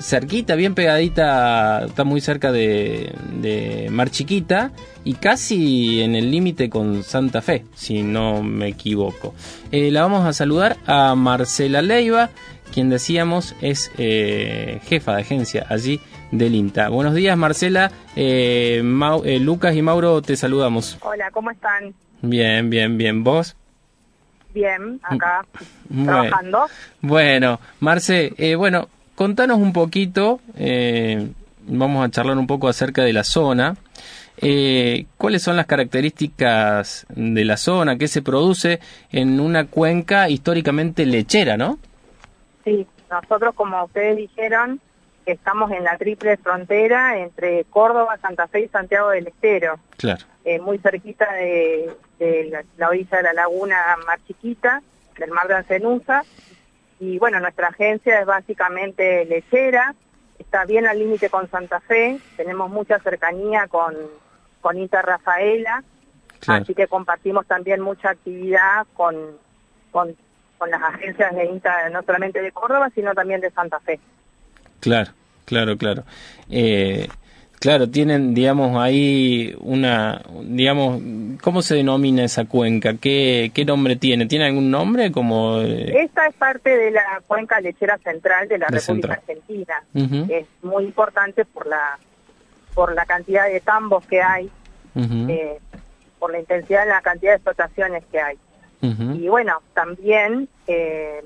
[0.00, 4.72] cerquita, bien pegadita, está muy cerca de, de Mar Chiquita
[5.04, 9.34] y casi en el límite con Santa Fe, si no me equivoco.
[9.72, 12.30] Eh, la vamos a saludar a Marcela Leiva,
[12.72, 16.00] quien decíamos es eh, jefa de agencia allí
[16.38, 16.88] del INTA.
[16.88, 20.98] Buenos días Marcela, eh, Mau- eh, Lucas y Mauro te saludamos.
[21.02, 21.94] Hola, ¿cómo están?
[22.22, 23.22] Bien, bien, bien.
[23.22, 23.56] ¿Vos?
[24.52, 25.44] Bien, acá
[25.88, 26.12] Bueno.
[26.12, 26.66] trabajando.
[27.00, 31.28] Bueno, Marce, eh, bueno, contanos un poquito, eh,
[31.66, 33.76] vamos a charlar un poco acerca de la zona.
[34.36, 37.96] Eh, ¿Cuáles son las características de la zona?
[37.96, 38.80] ¿Qué se produce
[39.12, 41.78] en una cuenca históricamente lechera, no?
[42.64, 44.80] Sí, nosotros, como ustedes dijeron,
[45.26, 50.24] estamos en la triple frontera entre Córdoba, Santa Fe y Santiago del Estero, Claro.
[50.44, 54.82] eh, muy cerquita de, de la, la orilla de la laguna Mar Chiquita,
[55.18, 56.22] del mar de Ancenusa.
[57.00, 59.94] Y bueno, nuestra agencia es básicamente lechera,
[60.38, 63.94] está bien al límite con Santa Fe, tenemos mucha cercanía con,
[64.60, 65.82] con Inter Rafaela,
[66.40, 66.62] Claro.
[66.62, 69.16] así que compartimos también mucha actividad con,
[69.90, 70.14] con,
[70.58, 73.98] con las agencias de INTA, no solamente de Córdoba, sino también de Santa Fe.
[74.84, 75.12] Claro,
[75.46, 76.04] claro, claro.
[76.50, 77.08] Eh,
[77.58, 81.00] claro, tienen, digamos, ahí una, digamos,
[81.40, 82.92] ¿cómo se denomina esa cuenca?
[83.00, 84.26] ¿Qué, qué nombre tiene?
[84.26, 85.10] ¿Tiene algún nombre?
[85.10, 89.12] Como, eh, Esta es parte de la cuenca lechera central de la República central.
[89.26, 89.82] Argentina.
[90.28, 91.98] Es muy importante por la
[92.74, 94.50] por la cantidad de tambos que hay,
[94.96, 95.60] eh,
[96.18, 98.36] por la intensidad de la cantidad de explotaciones que hay.
[98.82, 101.24] Y bueno, también, eh,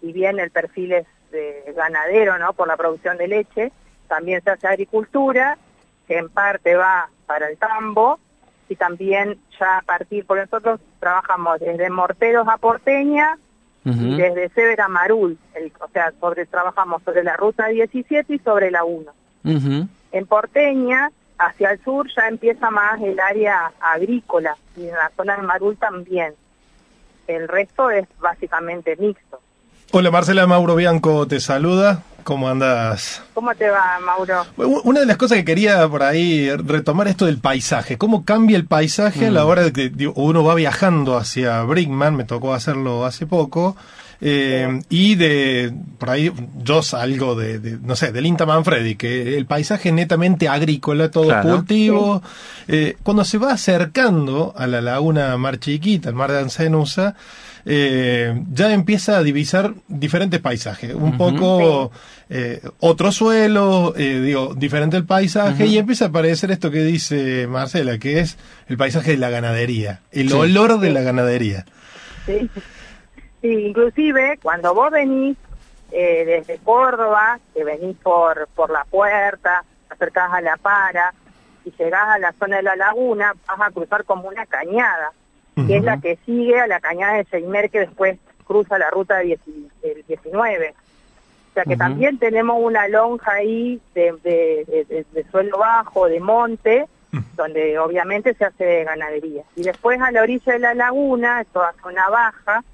[0.00, 2.52] si bien el perfil es de ganadero, ¿no?
[2.54, 3.72] Por la producción de leche,
[4.08, 5.58] también se hace agricultura,
[6.06, 8.18] que en parte va para el tambo,
[8.68, 13.36] y también ya a partir, porque nosotros trabajamos desde Morteros a Porteña
[13.84, 18.38] y desde Severa a Marul, el- o sea, sobre, trabajamos sobre la ruta 17 y
[18.38, 19.12] sobre la 1.
[19.44, 19.86] Ujú.
[20.12, 25.36] En Porteña, hacia el sur, ya empieza más el área agrícola y en la zona
[25.36, 26.32] de Marul también.
[27.26, 29.40] El resto es básicamente mixto.
[29.96, 32.02] Hola Marcela, Mauro Bianco te saluda.
[32.24, 33.22] ¿Cómo andas?
[33.32, 34.44] ¿Cómo te va, Mauro?
[34.56, 37.96] Una de las cosas que quería por ahí retomar esto del paisaje.
[37.96, 42.16] ¿Cómo cambia el paisaje a la hora de que digo, uno va viajando hacia Brickman?
[42.16, 43.76] Me tocó hacerlo hace poco.
[44.20, 49.36] eh, y de, por ahí, yo salgo de, de, no sé, del Inta Manfredi, que
[49.36, 51.50] el paisaje es netamente agrícola, todo Claro.
[51.50, 52.22] cultivo.
[52.66, 57.14] Eh, cuando se va acercando a la laguna Mar Chiquita, el mar de Ancenusa,
[57.66, 60.94] eh, ya empieza a divisar diferentes paisajes.
[60.94, 61.90] Un poco
[62.30, 67.46] eh, otro suelo, eh, digo, diferente el paisaje, y empieza a aparecer esto que dice
[67.46, 68.36] Marcela, que es
[68.68, 70.34] el paisaje de la ganadería, el Sí.
[70.34, 71.64] olor de la ganadería.
[72.26, 72.48] Sí.
[73.42, 75.36] Sí, inclusive cuando vos venís
[75.92, 81.12] eh, desde Córdoba, que venís por, por la puerta, acercás a la para
[81.64, 85.12] y llegás a la zona de la laguna, vas a cruzar como una cañada,
[85.54, 89.16] que es la que sigue a la cañada de Seimer que después cruza la ruta
[89.18, 89.38] del
[90.08, 90.70] 19.
[90.70, 96.08] O sea que también tenemos una lonja ahí de, de- de- de- de suelo bajo,
[96.08, 96.86] de monte,
[97.36, 99.44] donde obviamente se hace ganadería.
[99.54, 102.64] Y después a la orilla de la laguna, toda zona baja,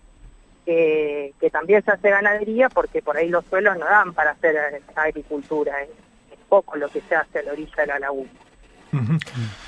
[0.64, 4.56] que, que también se hace ganadería porque por ahí los suelos no dan para hacer
[4.94, 5.88] agricultura, es,
[6.32, 8.30] es poco lo que se hace a la orilla de la laguna.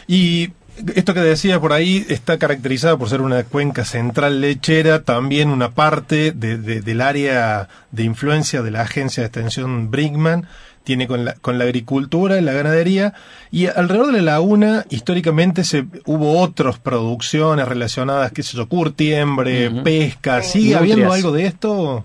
[0.06, 0.52] Y
[0.94, 5.70] esto que decía por ahí está caracterizado por ser una cuenca central lechera, también una
[5.70, 10.46] parte de- de- del área de influencia de la agencia de extensión Brinkman,
[10.84, 13.14] tiene con la, con la agricultura y la ganadería.
[13.52, 19.70] Y alrededor de la laguna, históricamente se, hubo otras producciones relacionadas, qué sé yo, curtiembre,
[19.84, 20.42] pesca.
[20.42, 22.04] ¿Sigue habiendo algo de esto?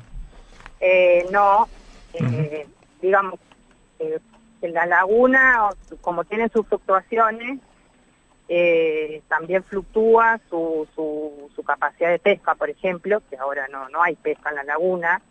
[0.79, 1.67] Eh, no,
[2.13, 2.67] eh,
[3.01, 3.39] digamos,
[3.99, 4.19] eh,
[4.61, 5.69] en la laguna,
[6.01, 7.59] como tiene sus fluctuaciones,
[8.49, 14.01] eh, también fluctúa su, su, su, capacidad de pesca, por ejemplo, que ahora no, no
[14.01, 15.21] hay pesca en la laguna.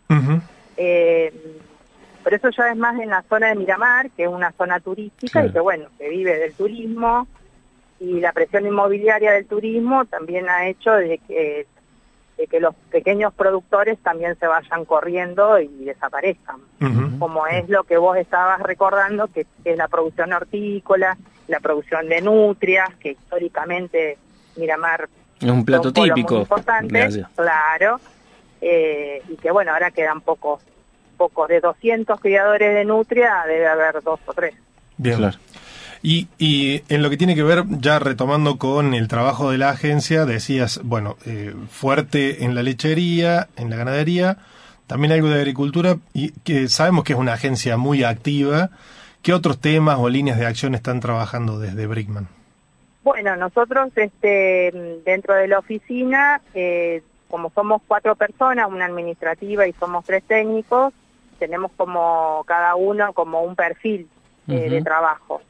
[0.77, 1.33] eh,
[2.23, 5.45] por eso ya es más en la zona de Miramar, que es una zona turística
[5.45, 7.27] y que bueno, que vive del turismo.
[7.99, 11.65] Y la presión inmobiliaria del turismo también ha hecho de que,
[12.37, 16.57] de que los pequeños productores también se vayan corriendo y desaparezcan,
[17.19, 21.17] como es lo que vos estabas recordando, que, es la producción hortícola,
[21.47, 24.17] la producción de nutrias, que históricamente
[24.55, 25.09] Miramar
[25.39, 26.39] es un plato muy típico.
[26.39, 27.29] importante, Gracias.
[27.35, 27.99] claro,
[28.61, 30.61] eh, y que bueno, ahora quedan pocos,
[31.15, 34.55] pocos, de 200 criadores de nutria debe haber dos o tres.
[34.97, 35.31] Bien.
[36.01, 39.69] Y, y en lo que tiene que ver, ya retomando con el trabajo de la
[39.69, 44.37] agencia, decías, bueno, eh, fuerte en la lechería, en la ganadería,
[44.87, 48.69] también algo de agricultura, y que sabemos que es una agencia muy activa.
[49.21, 52.27] ¿Qué otros temas o líneas de acción están trabajando desde Brickman?
[53.03, 59.73] Bueno, nosotros este, dentro de la oficina, eh, como somos cuatro personas, una administrativa y
[59.73, 60.93] somos tres técnicos,
[61.39, 64.07] tenemos como cada uno como un perfil
[64.47, 65.41] eh, de trabajo.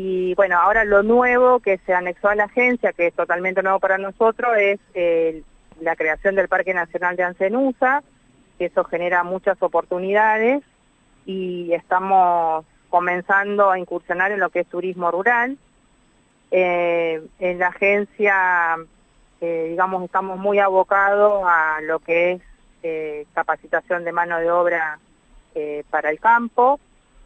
[0.00, 3.80] Y bueno, ahora lo nuevo que se anexó a la agencia, que es totalmente nuevo
[3.80, 5.42] para nosotros, es eh,
[5.80, 8.04] la creación del Parque Nacional de Ancenusa,
[8.58, 10.62] que eso genera muchas oportunidades
[11.26, 15.58] y estamos comenzando a incursionar en lo que es turismo rural.
[16.52, 18.76] Eh, en la agencia,
[19.40, 22.40] eh, digamos, estamos muy abocados a lo que
[22.84, 25.00] es capacitación de mano de obra
[25.90, 26.78] para el campo,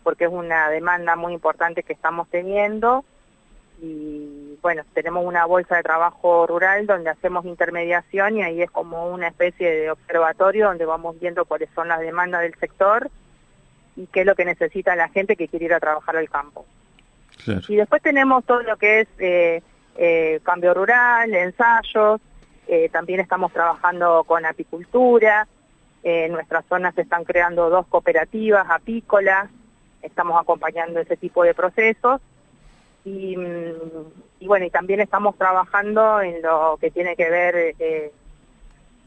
[0.03, 3.05] porque es una demanda muy importante que estamos teniendo.
[3.81, 9.09] Y bueno, tenemos una bolsa de trabajo rural donde hacemos intermediación y ahí es como
[9.09, 13.11] una especie de observatorio donde vamos viendo cuáles son las demandas del sector
[13.97, 16.65] y qué es lo que necesita la gente que quiere ir a trabajar al campo.
[17.69, 19.63] Y después tenemos todo lo que es eh,
[19.97, 22.21] eh, cambio rural, ensayos,
[22.69, 25.49] eh, también estamos trabajando con apicultura,
[26.05, 29.49] en nuestras zonas se están creando dos cooperativas apícolas,
[30.03, 32.21] estamos acompañando ese tipo de procesos
[33.05, 38.13] y, mm, y bueno, y también estamos trabajando en lo que tiene que ver eh,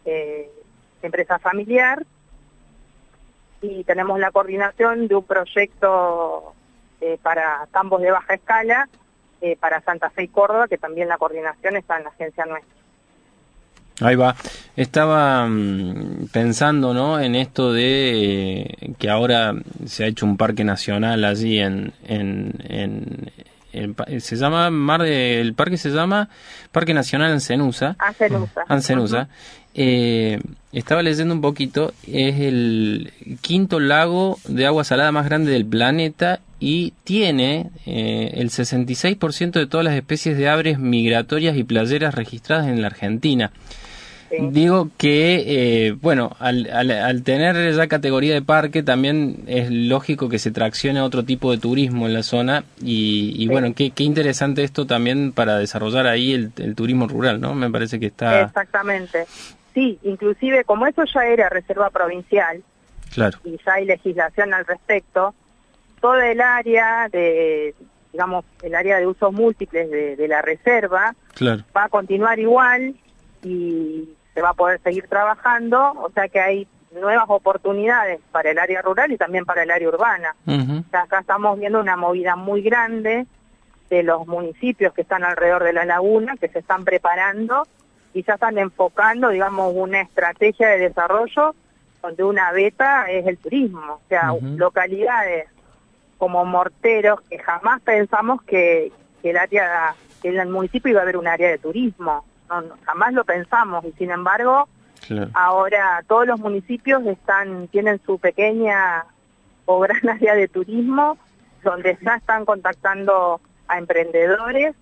[0.05, 0.49] eh,
[1.01, 2.05] empresa familiar
[3.61, 6.53] y tenemos la coordinación de un proyecto
[7.01, 8.89] eh, para campos de baja escala
[9.41, 12.73] eh, para Santa Fe y Córdoba, que también la coordinación está en la agencia nuestra.
[14.01, 14.35] Ahí va.
[14.75, 17.19] Estaba mm, pensando, ¿no?
[17.19, 19.53] En esto de eh, que ahora
[19.85, 22.53] se ha hecho un parque nacional allí en, en,
[23.73, 26.29] en- pa- se llama Mar de, el parque se llama
[26.71, 27.95] Parque Nacional Ancenusa.
[27.99, 28.61] Ancenusa.
[28.67, 29.27] Ancenusa.
[29.73, 30.39] Eh,
[30.71, 36.39] estaba leyendo un poquito, es el quinto lago de agua salada más grande del planeta
[36.61, 42.67] y tiene eh, el 66% de todas las especies de aves migratorias y playeras registradas
[42.67, 43.51] en la Argentina.
[44.31, 45.43] Digo que,
[45.87, 50.51] eh, bueno, al, al, al tener ya categoría de parque, también es lógico que se
[50.51, 54.63] traccione a otro tipo de turismo en la zona y, y bueno, qué, qué interesante
[54.63, 57.53] esto también para desarrollar ahí el, el turismo rural, ¿no?
[57.53, 58.41] Me parece que está...
[58.41, 59.25] Exactamente.
[59.73, 62.61] Sí, inclusive como eso ya era reserva provincial
[63.13, 63.37] Claro.
[63.45, 65.33] y ya hay legislación al respecto,
[66.01, 67.73] toda el área de,
[68.11, 71.63] digamos, el área de usos múltiples de, de la reserva Claro.
[71.75, 72.95] va a continuar igual
[73.45, 78.57] y se va a poder seguir trabajando, o sea que hay nuevas oportunidades para el
[78.57, 80.35] área rural y también para el área urbana.
[80.45, 83.25] O sea, acá estamos viendo una movida muy grande
[83.89, 87.67] de los municipios que están alrededor de la laguna, que se están preparando
[88.13, 91.53] y ya están enfocando, digamos, una estrategia de desarrollo
[92.01, 95.47] donde una beta es el turismo, o sea, localidades
[96.17, 98.91] como Morteros que jamás pensamos que,
[99.21, 102.63] que el área, que en el municipio iba a haber un área de turismo, no,
[102.85, 103.83] jamás lo pensamos.
[103.85, 104.67] Y sin embargo
[105.07, 105.29] Claro.
[105.35, 109.05] Ahora todos los municipios están tienen su pequeña
[109.65, 111.17] o gran área de turismo
[111.63, 114.73] donde ya están contactando a emprendedores.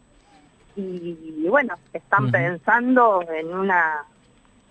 [0.75, 4.03] Y, bueno, están pensando en una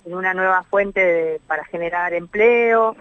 [0.07, 2.97] en una nueva fuente de- para generar empleo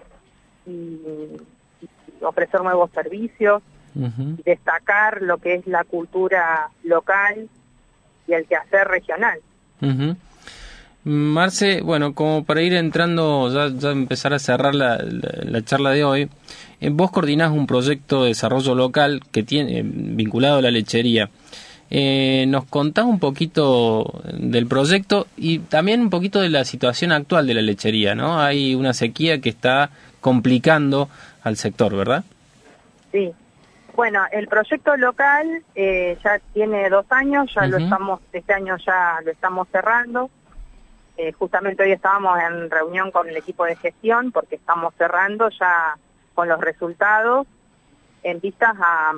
[0.66, 3.62] y, y ofrecer nuevos servicios,
[3.94, 7.48] y destacar lo que es la cultura local
[8.26, 9.40] y el quehacer regional.
[9.82, 10.16] Ujú.
[11.04, 15.90] Marce, bueno, como para ir entrando, ya, ya empezar a cerrar la, la- la charla
[15.90, 16.28] de hoy,
[16.80, 21.28] eh, vos coordinás un proyecto de desarrollo local que tiene eh, vinculado a la lechería.
[21.90, 27.46] Eh, ¿Nos contás un poquito del proyecto y también un poquito de la situación actual
[27.48, 28.40] de la lechería, ¿no?
[28.40, 31.08] Hay una sequía que está complicando
[31.42, 32.24] al sector, ¿verdad?
[33.10, 33.30] Sí.
[33.94, 39.18] Bueno, el proyecto local eh, ya tiene dos años, ya lo estamos, este año ya
[39.24, 40.30] lo estamos cerrando.
[41.18, 45.98] Eh, justamente hoy estábamos en reunión con el equipo de gestión porque estamos cerrando ya
[46.34, 47.46] con los resultados
[48.22, 49.12] en vistas a,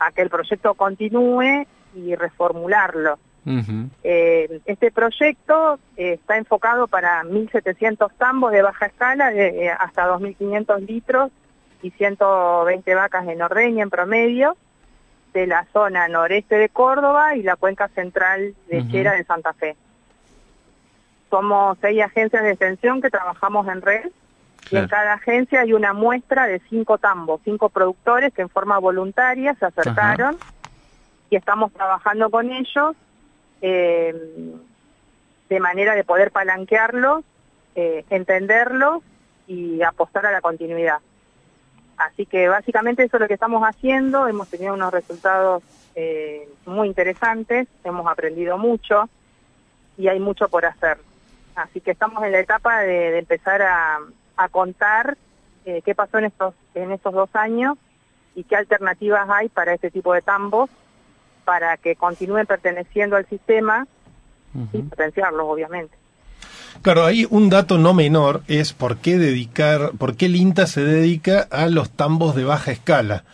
[0.00, 3.18] a que el proyecto continúe y reformularlo.
[4.02, 11.32] Eh, este proyecto está enfocado para 1.700 tambos de baja escala, de, hasta 2.500 litros
[11.82, 14.56] y 120 vacas en ordeña en promedio,
[15.32, 19.76] de la zona noreste de Córdoba y la cuenca central lechera de Santa Fe.
[21.30, 24.10] Somos seis agencias de extensión que trabajamos en red
[24.70, 28.78] y en cada agencia hay una muestra de cinco tambos, cinco productores que en forma
[28.78, 30.36] voluntaria se acercaron
[31.28, 32.96] y estamos trabajando con ellos
[33.62, 34.14] eh,
[35.48, 37.24] de manera de poder palanquearlos,
[37.74, 39.02] eh, entenderlos
[39.46, 40.98] y apostar a la continuidad.
[42.00, 45.62] Así que básicamente eso es lo que estamos haciendo, hemos tenido unos resultados
[45.94, 49.10] eh, muy interesantes, hemos aprendido mucho
[49.98, 50.96] y hay mucho por hacer.
[51.54, 53.98] Así que estamos en la etapa de, de empezar a,
[54.36, 55.18] a contar
[55.66, 57.76] eh, qué pasó en estos, en estos dos años
[58.34, 60.70] y qué alternativas hay para este tipo de tambos
[61.44, 63.86] para que continúen perteneciendo al sistema
[64.72, 65.94] y potenciarlos, obviamente.
[66.82, 70.82] Claro, ahí un dato no menor es por qué dedicar, por qué el INTA se
[70.82, 73.24] dedica a los tambos de baja escala.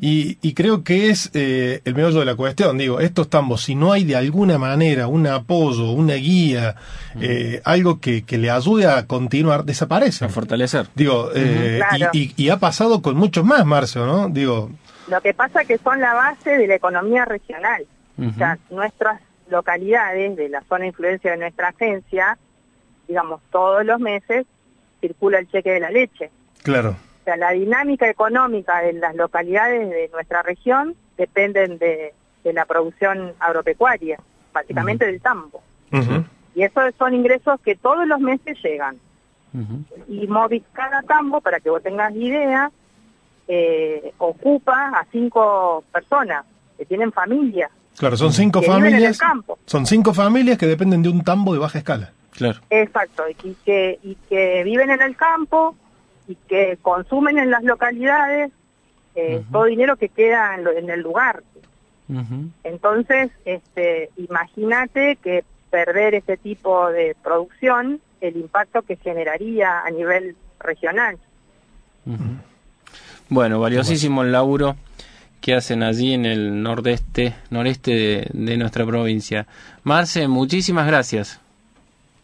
[0.00, 2.78] y, y creo que es eh, el meollo de la cuestión.
[2.78, 6.76] Digo, estos tambos, si no hay de alguna manera un apoyo, una guía,
[7.20, 10.28] eh, algo que, que le ayude a continuar, desaparecen.
[10.28, 10.86] A fortalecer.
[10.94, 12.10] Digo, eh, Claro.
[12.14, 14.28] y, y ha pasado con muchos más, Marcio, ¿no?
[14.28, 14.70] Digo,
[15.08, 17.84] Lo que pasa es que son la base de la economía regional.
[18.18, 19.20] O sea, nuestras
[19.50, 22.38] localidades de la zona de influencia de nuestra agencia,
[23.08, 24.46] digamos, todos los meses
[25.00, 26.30] circula el cheque de la leche.
[26.62, 26.96] claro.
[27.20, 32.12] O sea, la dinámica económica de las localidades de nuestra región dependen de,
[32.44, 34.18] de la producción agropecuaria,
[34.52, 35.62] básicamente del tambo.
[36.54, 38.98] Y esos son ingresos que todos los meses llegan.
[40.06, 42.70] Y Movis, cada tambo, para que vos tengas idea,
[43.48, 46.44] eh, ocupa a cinco personas
[46.76, 47.70] que tienen familia.
[47.96, 49.18] Claro, son cinco en el familias.
[49.18, 49.58] campo.
[49.64, 52.12] Son cinco familias que dependen de un tambo de baja escala.
[52.34, 52.60] Claro.
[52.70, 55.76] Exacto, y que, y que viven en el campo
[56.26, 58.50] y que consumen en las localidades
[59.14, 61.42] eh, todo dinero que queda en, lo- en el lugar.
[62.64, 70.36] Entonces, este, imagínate que perder ese tipo de producción, el impacto que generaría a nivel
[70.60, 71.18] regional.
[73.28, 74.76] Bueno, valiosísimo el laburo
[75.40, 79.46] que hacen allí en el nordeste, noreste de, de nuestra provincia.
[79.82, 81.40] Marce, muchísimas gracias.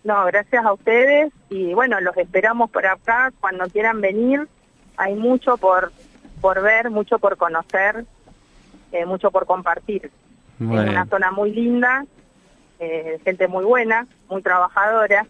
[0.03, 4.49] No, gracias a ustedes y bueno, los esperamos por acá cuando quieran venir.
[4.97, 5.93] Hay mucho por,
[6.41, 8.05] por ver, mucho por conocer,
[8.93, 10.07] eh, mucho por compartir.
[10.07, 10.91] Es Bueno.
[10.91, 12.05] una zona muy linda,
[12.79, 15.27] eh, gente muy buena, muy trabajadora,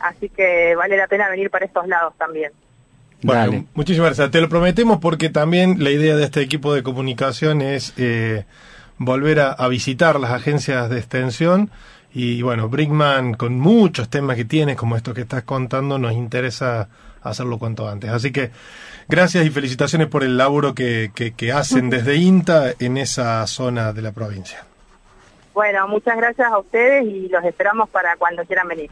[0.00, 2.52] así que vale la pena venir para estos lados también.
[3.22, 4.30] Bueno, muchísimas gracias.
[4.32, 8.44] Te lo prometemos porque también la idea de este equipo de comunicación es eh,
[8.98, 11.70] volver a, a visitar las agencias de extensión.
[12.14, 16.88] Y bueno, Brickman, con muchos temas que tienes, como esto que estás contando, nos interesa
[17.22, 18.10] hacerlo cuanto antes.
[18.10, 18.52] Así que
[19.08, 23.92] gracias y felicitaciones por el laburo que, que, que hacen desde INTA en esa zona
[23.92, 24.64] de la provincia.
[25.54, 28.90] Bueno, muchas gracias a ustedes y los esperamos para cuando quieran venir.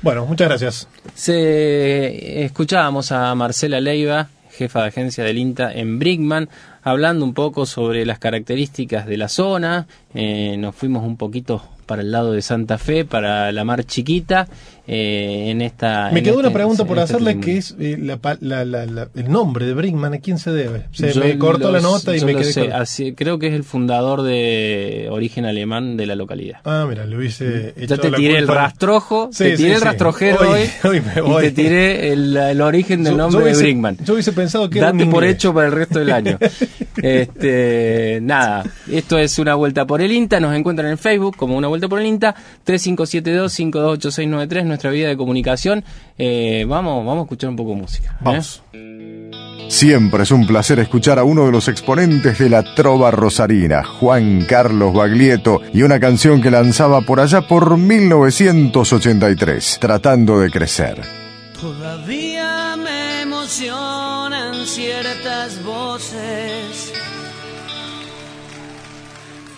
[0.00, 0.88] Bueno, muchas gracias.
[1.14, 6.48] Se escuchábamos a Marcela Leiva, jefa de agencia del INTA en Brickman,
[6.82, 9.88] hablando un poco sobre las características de la zona.
[10.14, 14.46] Eh, nos fuimos un poquito para el lado de Santa Fe, para la mar chiquita,
[14.86, 16.10] eh, en esta.
[16.12, 18.86] Me en quedó este- una pregunta por este hacerle, que es eh, la la- la-
[18.86, 20.84] la- el nombre de Brinkman, ¿a quién se debe?
[20.92, 23.38] Se Yo me cortó lo la nota y me lo quedé sé, con- así- creo
[23.38, 26.58] que es el fundador de origen alemán de la localidad.
[26.64, 29.78] Ah, mira, le hubiese hecho Ya te tiré el rastrojo, Sí, te sí, tiré el
[29.80, 29.84] sí.
[29.84, 33.44] rastrojero Hoy- hoy, hoy me y te tiré el, el origen del Yo- nombre yo
[33.46, 33.96] hubiese- de Brinkman.
[34.04, 36.38] Yo hubiese pensado que era Date un por hecho para el resto del año.
[37.02, 40.40] Este, nada, esto es Una Vuelta por el INTA.
[40.40, 42.34] Nos encuentran en Facebook como Una Vuelta por el INTA,
[42.66, 45.84] 3572-528693, nuestra vía de comunicación.
[46.16, 48.10] Eh, vamos, vamos a escuchar un poco de música.
[48.10, 48.16] ¿eh?
[48.20, 48.62] Vamos.
[49.68, 54.46] Siempre es un placer escuchar a uno de los exponentes de la trova rosarina, Juan
[54.48, 61.02] Carlos Baglietto, y una canción que lanzaba por allá por 1983, Tratando de Crecer.
[61.60, 62.37] Todavía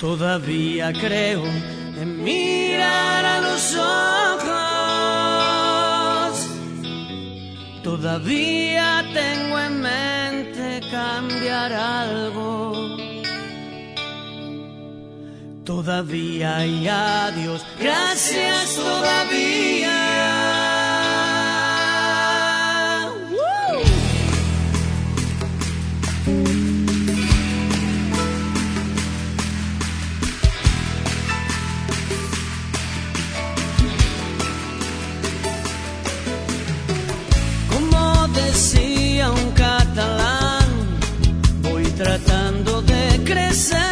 [0.01, 4.51] Todavía creo en mirar a los ojos.
[7.85, 12.73] Todavía tengo en mente cambiar algo.
[15.67, 17.67] Todavía hay adiós.
[17.79, 20.70] Gracias todavía.
[38.45, 40.69] decía un catalán,
[41.63, 43.90] voy tratando de crecer.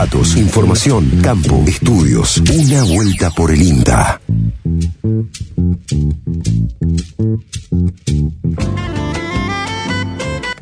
[0.00, 2.38] Datos, información, campo, estudios.
[2.38, 4.18] Una vuelta por el INTA.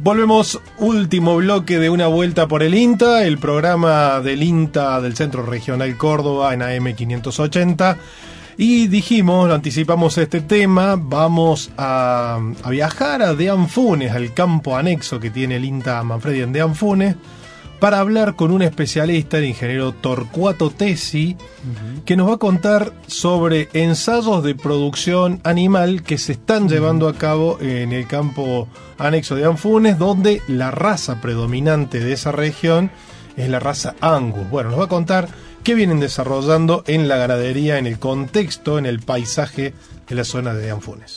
[0.01, 5.47] Volvemos, último bloque de una vuelta por el INTA, el programa del INTA del Centro
[5.47, 7.97] Regional Córdoba en AM 580.
[8.57, 15.55] Y dijimos, anticipamos este tema, vamos a, viajar a Deanfunes, al campo anexo que tiene
[15.55, 17.15] el INTA Manfredi en Deanfunes,
[17.81, 21.37] para hablar con un especialista, el ingeniero Torcuato Tesi,
[22.05, 27.15] que nos va a contar sobre ensayos de producción animal que se están llevando a
[27.15, 28.69] cabo en el campo
[28.99, 32.91] anexo de Anfunes, donde la raza predominante de esa región
[33.37, 34.51] es la raza Angus.
[34.51, 35.29] Bueno, nos va a contar
[35.63, 39.73] qué vienen desarrollando en la ganadería, en el contexto, en el paisaje
[40.09, 41.17] de la zona de Anfunes.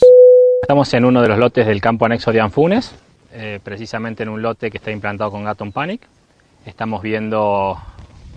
[0.62, 2.94] Estamos en uno de los lotes del campo anexo de Anfunes,
[3.32, 6.06] eh, precisamente en un lote que está implantado con Gaton Panic.
[6.64, 7.76] Estamos viendo,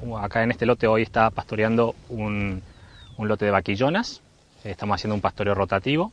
[0.02, 2.64] uh, acá en este lote hoy está pastoreando un,
[3.18, 4.24] un lote de vaquillonas,
[4.64, 6.12] estamos haciendo un pastoreo rotativo.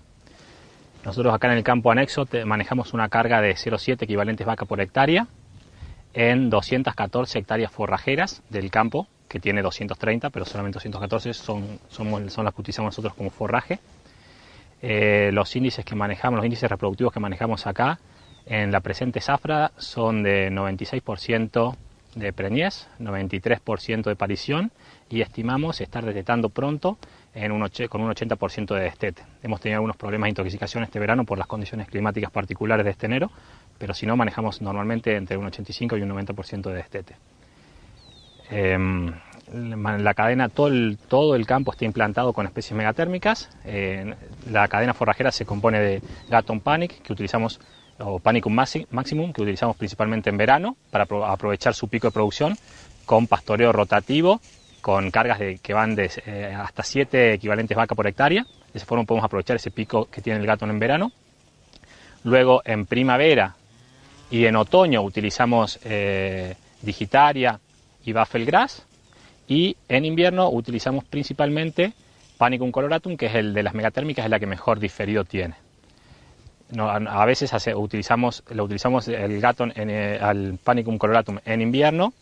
[1.06, 5.26] Nosotros acá en el campo anexo manejamos una carga de 0,7 equivalentes vaca por hectárea
[6.12, 12.44] en 214 hectáreas forrajeras del campo, que tiene 230, pero solamente 214 son, son, son
[12.44, 13.78] las que utilizamos nosotros como forraje.
[14.82, 17.98] Eh, los índices que manejamos, los índices reproductivos que manejamos acá
[18.44, 21.74] en la presente zafra son de 96%
[22.14, 24.72] de preñez, 93% de parición
[25.08, 26.98] y estimamos estar detectando pronto
[27.34, 27.50] en
[27.88, 29.22] con un 80% de destete.
[29.42, 33.06] Hemos tenido algunos problemas de intoxicación este verano por las condiciones climáticas particulares de este
[33.06, 33.30] enero,
[33.78, 37.16] pero si no manejamos normalmente entre un 85 y un 90% de destete.
[38.50, 39.12] Em,
[39.52, 43.50] la cadena, todo el, todo el campo está implantado con especies megatérmicas.
[43.64, 44.14] Eh,
[44.50, 47.60] la cadena forrajera se compone de Gaton Panic, que utilizamos,
[47.98, 52.12] o Panicum maxi- Maximum, que utilizamos principalmente en verano para apro- aprovechar su pico de
[52.12, 52.56] producción,
[53.04, 54.40] con pastoreo rotativo,
[54.80, 58.42] con cargas de, que van de eh, hasta 7 equivalentes vaca por hectárea.
[58.72, 61.12] De esa forma podemos aprovechar ese pico que tiene el Gaton en verano.
[62.24, 63.54] Luego, en primavera
[64.30, 67.60] y en otoño utilizamos eh, Digitaria
[68.04, 68.86] y Buffelgrass.
[69.48, 71.92] Y en invierno utilizamos principalmente
[72.38, 75.54] Panicum coloratum, que es el de las megatérmicas, es la que mejor diferido tiene.
[76.72, 81.60] No, a, veces hace- utilizamos, lo utilizamos el gaton en, eh, al Panicum coloratum en
[81.60, 82.12] invierno,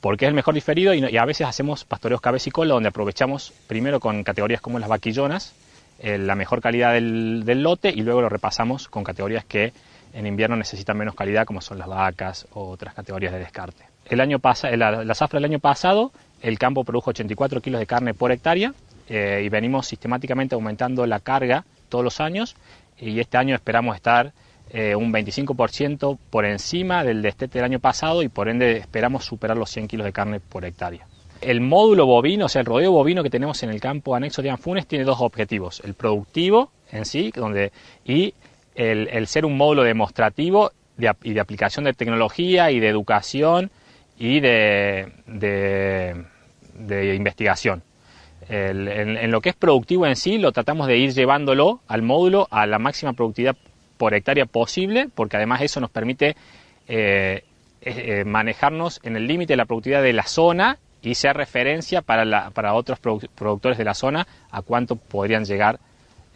[0.00, 4.00] porque es el mejor diferido, y, y a veces hacemos pastoreos cabecicola, donde aprovechamos primero
[4.00, 5.54] con categorías como las vaquillonas,
[5.98, 9.72] eh, la mejor calidad del, del lote, y luego lo repasamos con categorías que
[10.14, 13.84] en invierno necesitan menos calidad, como son las vacas o otras categorías de descarte.
[14.06, 17.86] El año pasa, la, la zafra del año pasado, el campo produjo 84 kilos de
[17.86, 18.72] carne por hectárea
[19.08, 22.56] eh, y venimos sistemáticamente aumentando la carga todos los años
[22.98, 24.32] y este año esperamos estar
[24.70, 29.56] eh, un 25% por encima del destete del año pasado y por ende esperamos superar
[29.56, 31.06] los 100 kilos de carne por hectárea.
[31.40, 34.50] El módulo bovino, o sea, el rodeo bovino que tenemos en el campo anexo de
[34.50, 37.72] Anfunes tiene dos objetivos, el productivo en sí donde,
[38.04, 38.34] y
[38.74, 40.72] el, ser un módulo demostrativo
[41.22, 43.70] y de aplicación de tecnología y de educación
[44.18, 45.04] y de
[47.14, 47.82] investigación.
[48.48, 52.66] En, lo que es productivo en sí, lo tratamos de ir llevándolo al módulo a
[52.66, 53.56] la máxima productividad
[53.98, 56.36] por hectárea posible, porque además eso nos permite
[56.86, 57.42] eh,
[57.82, 62.24] eh, manejarnos en el límite de la productividad de la zona y ser referencia para,
[62.24, 65.78] la- para otros produ- productores de la zona a cuánto podrían llegar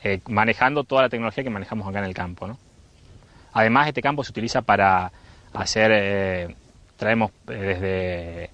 [0.02, 2.46] eh, manejando toda la tecnología que manejamos acá en el campo.
[2.46, 2.58] ¿no?
[3.52, 5.12] Además, este campo se utiliza para
[5.52, 6.54] hacer,
[6.96, 8.50] traemos desde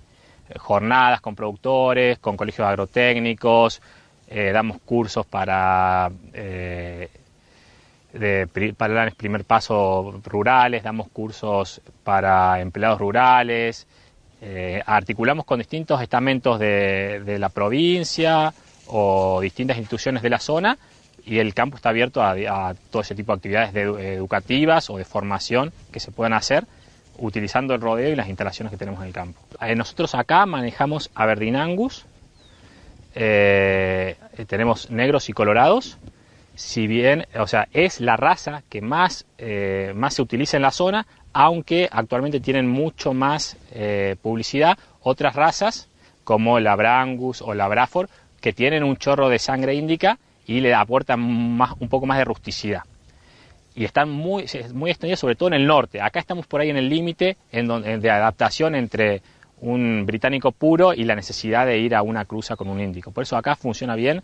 [0.59, 3.81] jornadas con productores, con colegios agrotécnicos,
[4.29, 7.09] eh, damos cursos para, eh,
[8.77, 13.87] para planes primer paso rurales, damos cursos para empleados rurales,
[14.41, 18.53] eh, articulamos con distintos estamentos de, la provincia
[18.89, 20.79] o distintas instituciones de la zona
[21.25, 24.91] y el campo está abierto a, a todo ese tipo de actividades de edu- educativas
[24.91, 26.67] o de formación que se puedan hacer
[27.19, 29.41] utilizando el rodeo y las instalaciones que tenemos en el campo.
[29.61, 32.07] Eh, nosotros acá manejamos Aberdeen Angus,
[33.15, 35.99] eh, tenemos negros y colorados,
[36.55, 40.71] si bien, o sea, es la raza que más, eh, más se utiliza en la
[40.71, 43.59] zona, aunque actualmente tienen mucho más
[44.23, 45.89] publicidad otras razas
[46.25, 48.09] como la Brangus o la Braford,
[48.41, 52.25] que tienen un chorro de sangre índica y le aportan más, un poco más de
[52.25, 52.83] rusticidad.
[53.75, 56.01] Y están muy, muy extendidas, sobre todo en el norte.
[56.01, 59.21] Acá estamos por ahí en el límite de adaptación entre
[59.61, 63.11] un británico puro y la necesidad de ir a una cruza con un índico.
[63.11, 64.23] Por eso acá funciona bien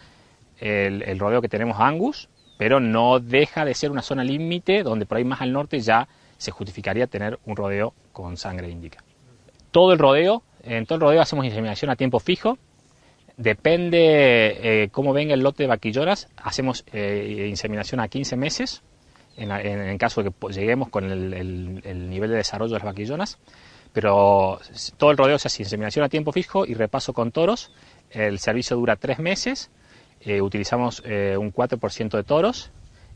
[0.59, 2.28] el, rodeo que tenemos Angus,
[2.59, 6.07] pero no deja de ser una zona límite donde por ahí más al norte ya
[6.39, 9.03] se justificaría tener un rodeo con sangre índica.
[9.70, 12.59] Todo el rodeo En todo el rodeo hacemos inseminación a tiempo fijo.
[13.37, 18.83] Depende eh, cómo venga el lote de vaquillonas, hacemos eh, inseminación a 15 meses,
[19.37, 23.39] en, caso de que lleguemos con el- el nivel de desarrollo de las vaquillonas.
[23.93, 24.61] Pero
[24.97, 27.70] todo el rodeo se hace inseminación a tiempo fijo y repaso con toros.
[28.11, 29.70] El servicio dura tres meses.
[30.20, 32.70] eh, utilizamos eh, un 4% de toros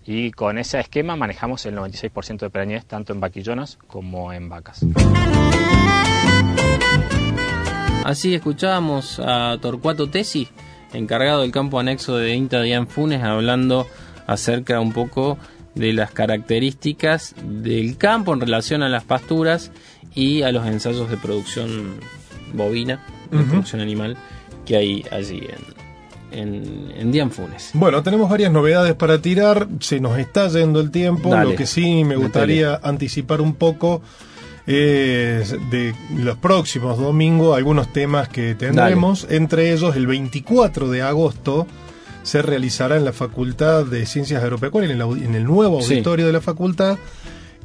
[0.04, 4.84] y con ese esquema manejamos el 96% de preñez tanto en vaquillonas como en vacas.
[8.04, 10.48] Así escuchábamos a Torcuato Tesi,
[10.92, 13.88] encargado del campo anexo de INTA Dian Funes, hablando
[14.28, 15.38] acerca un poco
[15.74, 19.72] de las características del campo en relación a las pasturas
[20.16, 22.00] y a los ensayos de producción
[22.52, 23.00] bovina,
[23.30, 24.16] de producción animal
[24.64, 25.46] que hay allí
[26.32, 27.70] en, en, en Dian Funes.
[27.74, 31.66] Bueno, tenemos varias novedades para tirar, se nos está yendo el tiempo, Dale, lo que
[31.66, 34.02] sí me gustaría anticipar un poco
[34.66, 41.66] es de los próximos domingos algunos temas que tendremos, entre ellos el 24 de agosto
[42.24, 45.92] se realizará en la Facultad de Ciencias Agropecuarias, en el, au- en el nuevo Sí.
[45.94, 46.98] auditorio de la facultad,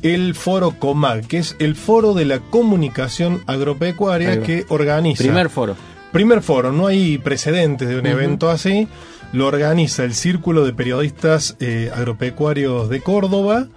[0.01, 5.23] el foro COMAG, que es el foro de la comunicación agropecuaria que organiza.
[5.23, 5.75] Primer foro.
[6.11, 8.87] Primer foro, no hay precedentes de un evento así.
[9.31, 13.67] Lo organiza el Círculo de Periodistas eh, Agropecuarios de Córdoba,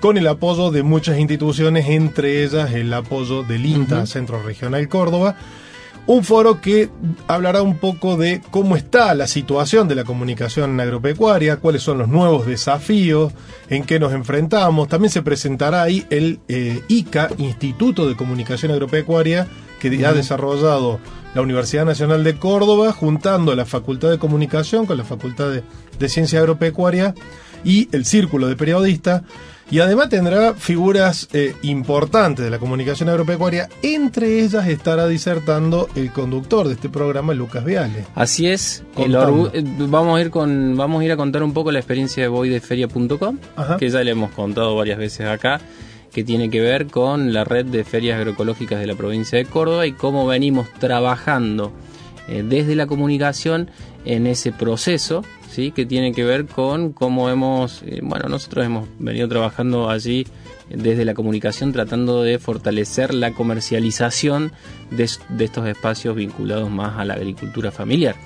[0.00, 4.06] con el apoyo de muchas instituciones, entre ellas el apoyo del INTA.
[4.06, 5.36] Centro Regional Córdoba.
[6.06, 6.90] Un foro que
[7.28, 12.08] hablará un poco de cómo está la situación de la comunicación agropecuaria, cuáles son los
[12.08, 13.32] nuevos desafíos,
[13.68, 14.88] en qué nos enfrentamos.
[14.88, 19.46] También se presentará ahí el eh, ICA, Instituto de Comunicación Agropecuaria,
[19.80, 20.98] que ha desarrollado
[21.34, 25.62] la Universidad Nacional de Córdoba, juntando la Facultad de Comunicación con la Facultad de,
[25.98, 27.14] de Ciencia Agropecuaria
[27.64, 29.22] y el Círculo de Periodistas.
[29.70, 33.70] Y además tendrá figuras eh, importantes de la comunicación agropecuaria.
[33.82, 38.04] Entre ellas estará disertando el conductor de este programa, Lucas Viale.
[38.14, 41.72] Así es, el eh, vamos a ir con vamos a ir a contar un poco
[41.72, 43.78] la experiencia de voydeferia.com, Ajá.
[43.78, 45.58] que ya le hemos contado varias veces acá,
[46.12, 49.86] que tiene que ver con la red de ferias agroecológicas de la provincia de Córdoba
[49.86, 51.72] y cómo venimos trabajando
[52.28, 53.70] eh, desde la comunicación
[54.04, 58.88] en ese proceso, sí, que tiene que ver con cómo hemos, eh, bueno, nosotros hemos
[58.98, 60.26] venido trabajando allí
[60.68, 64.52] desde la comunicación tratando de fortalecer la comercialización
[64.90, 68.16] de, de estos espacios vinculados más a la agricultura familiar.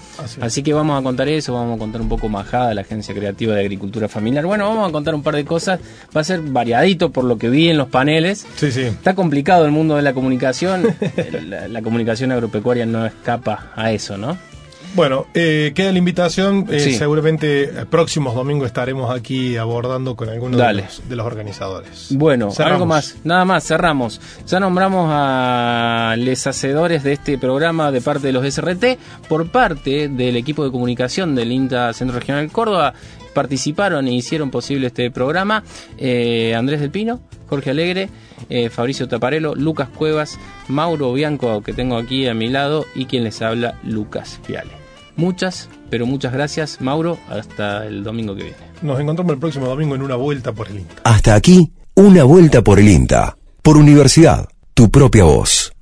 [0.40, 3.54] Así que vamos a contar eso, vamos a contar un poco Majada, la Agencia Creativa
[3.54, 4.46] de Agricultura Familiar.
[4.46, 5.80] Bueno, vamos a contar un par de cosas.
[6.16, 8.46] Va a ser variadito por lo que vi en los paneles.
[8.56, 8.82] Sí, sí.
[8.82, 10.84] Está complicado el mundo de la comunicación.
[11.48, 14.36] la, la comunicación agropecuaria no escapa a eso, ¿no?
[14.96, 16.66] Bueno, eh, queda la invitación.
[16.70, 16.94] eh, Sí.
[16.94, 22.08] Seguramente el próximos domingos estaremos aquí abordando con algunos de los, de los organizadores.
[22.12, 22.72] Bueno, Cerramos.
[22.74, 24.20] algo más, nada más, cerramos.
[24.46, 30.08] Ya nombramos a los hacedores de este programa de parte de los SRT, por parte
[30.08, 32.94] del equipo de comunicación del INTA Centro Regional Córdoba.
[33.34, 35.62] Participaron e hicieron posible este programa
[35.98, 37.20] eh, Andrés del Pino,
[37.50, 38.08] Jorge Alegre,
[38.48, 40.38] eh, Fabricio Taparelo, Lucas Cuevas,
[40.68, 44.85] Mauro Bianco, que tengo aquí a mi lado, y quien les habla, Lucas Fiale.
[45.16, 47.18] Muchas, pero muchas gracias, Mauro.
[47.28, 48.58] Hasta el domingo que viene.
[48.82, 51.02] Nos encontramos el próximo domingo en una vuelta por el INTA.
[51.04, 53.36] Hasta aquí, una vuelta por el INTA.
[53.62, 55.75] Por universidad, tu propia voz.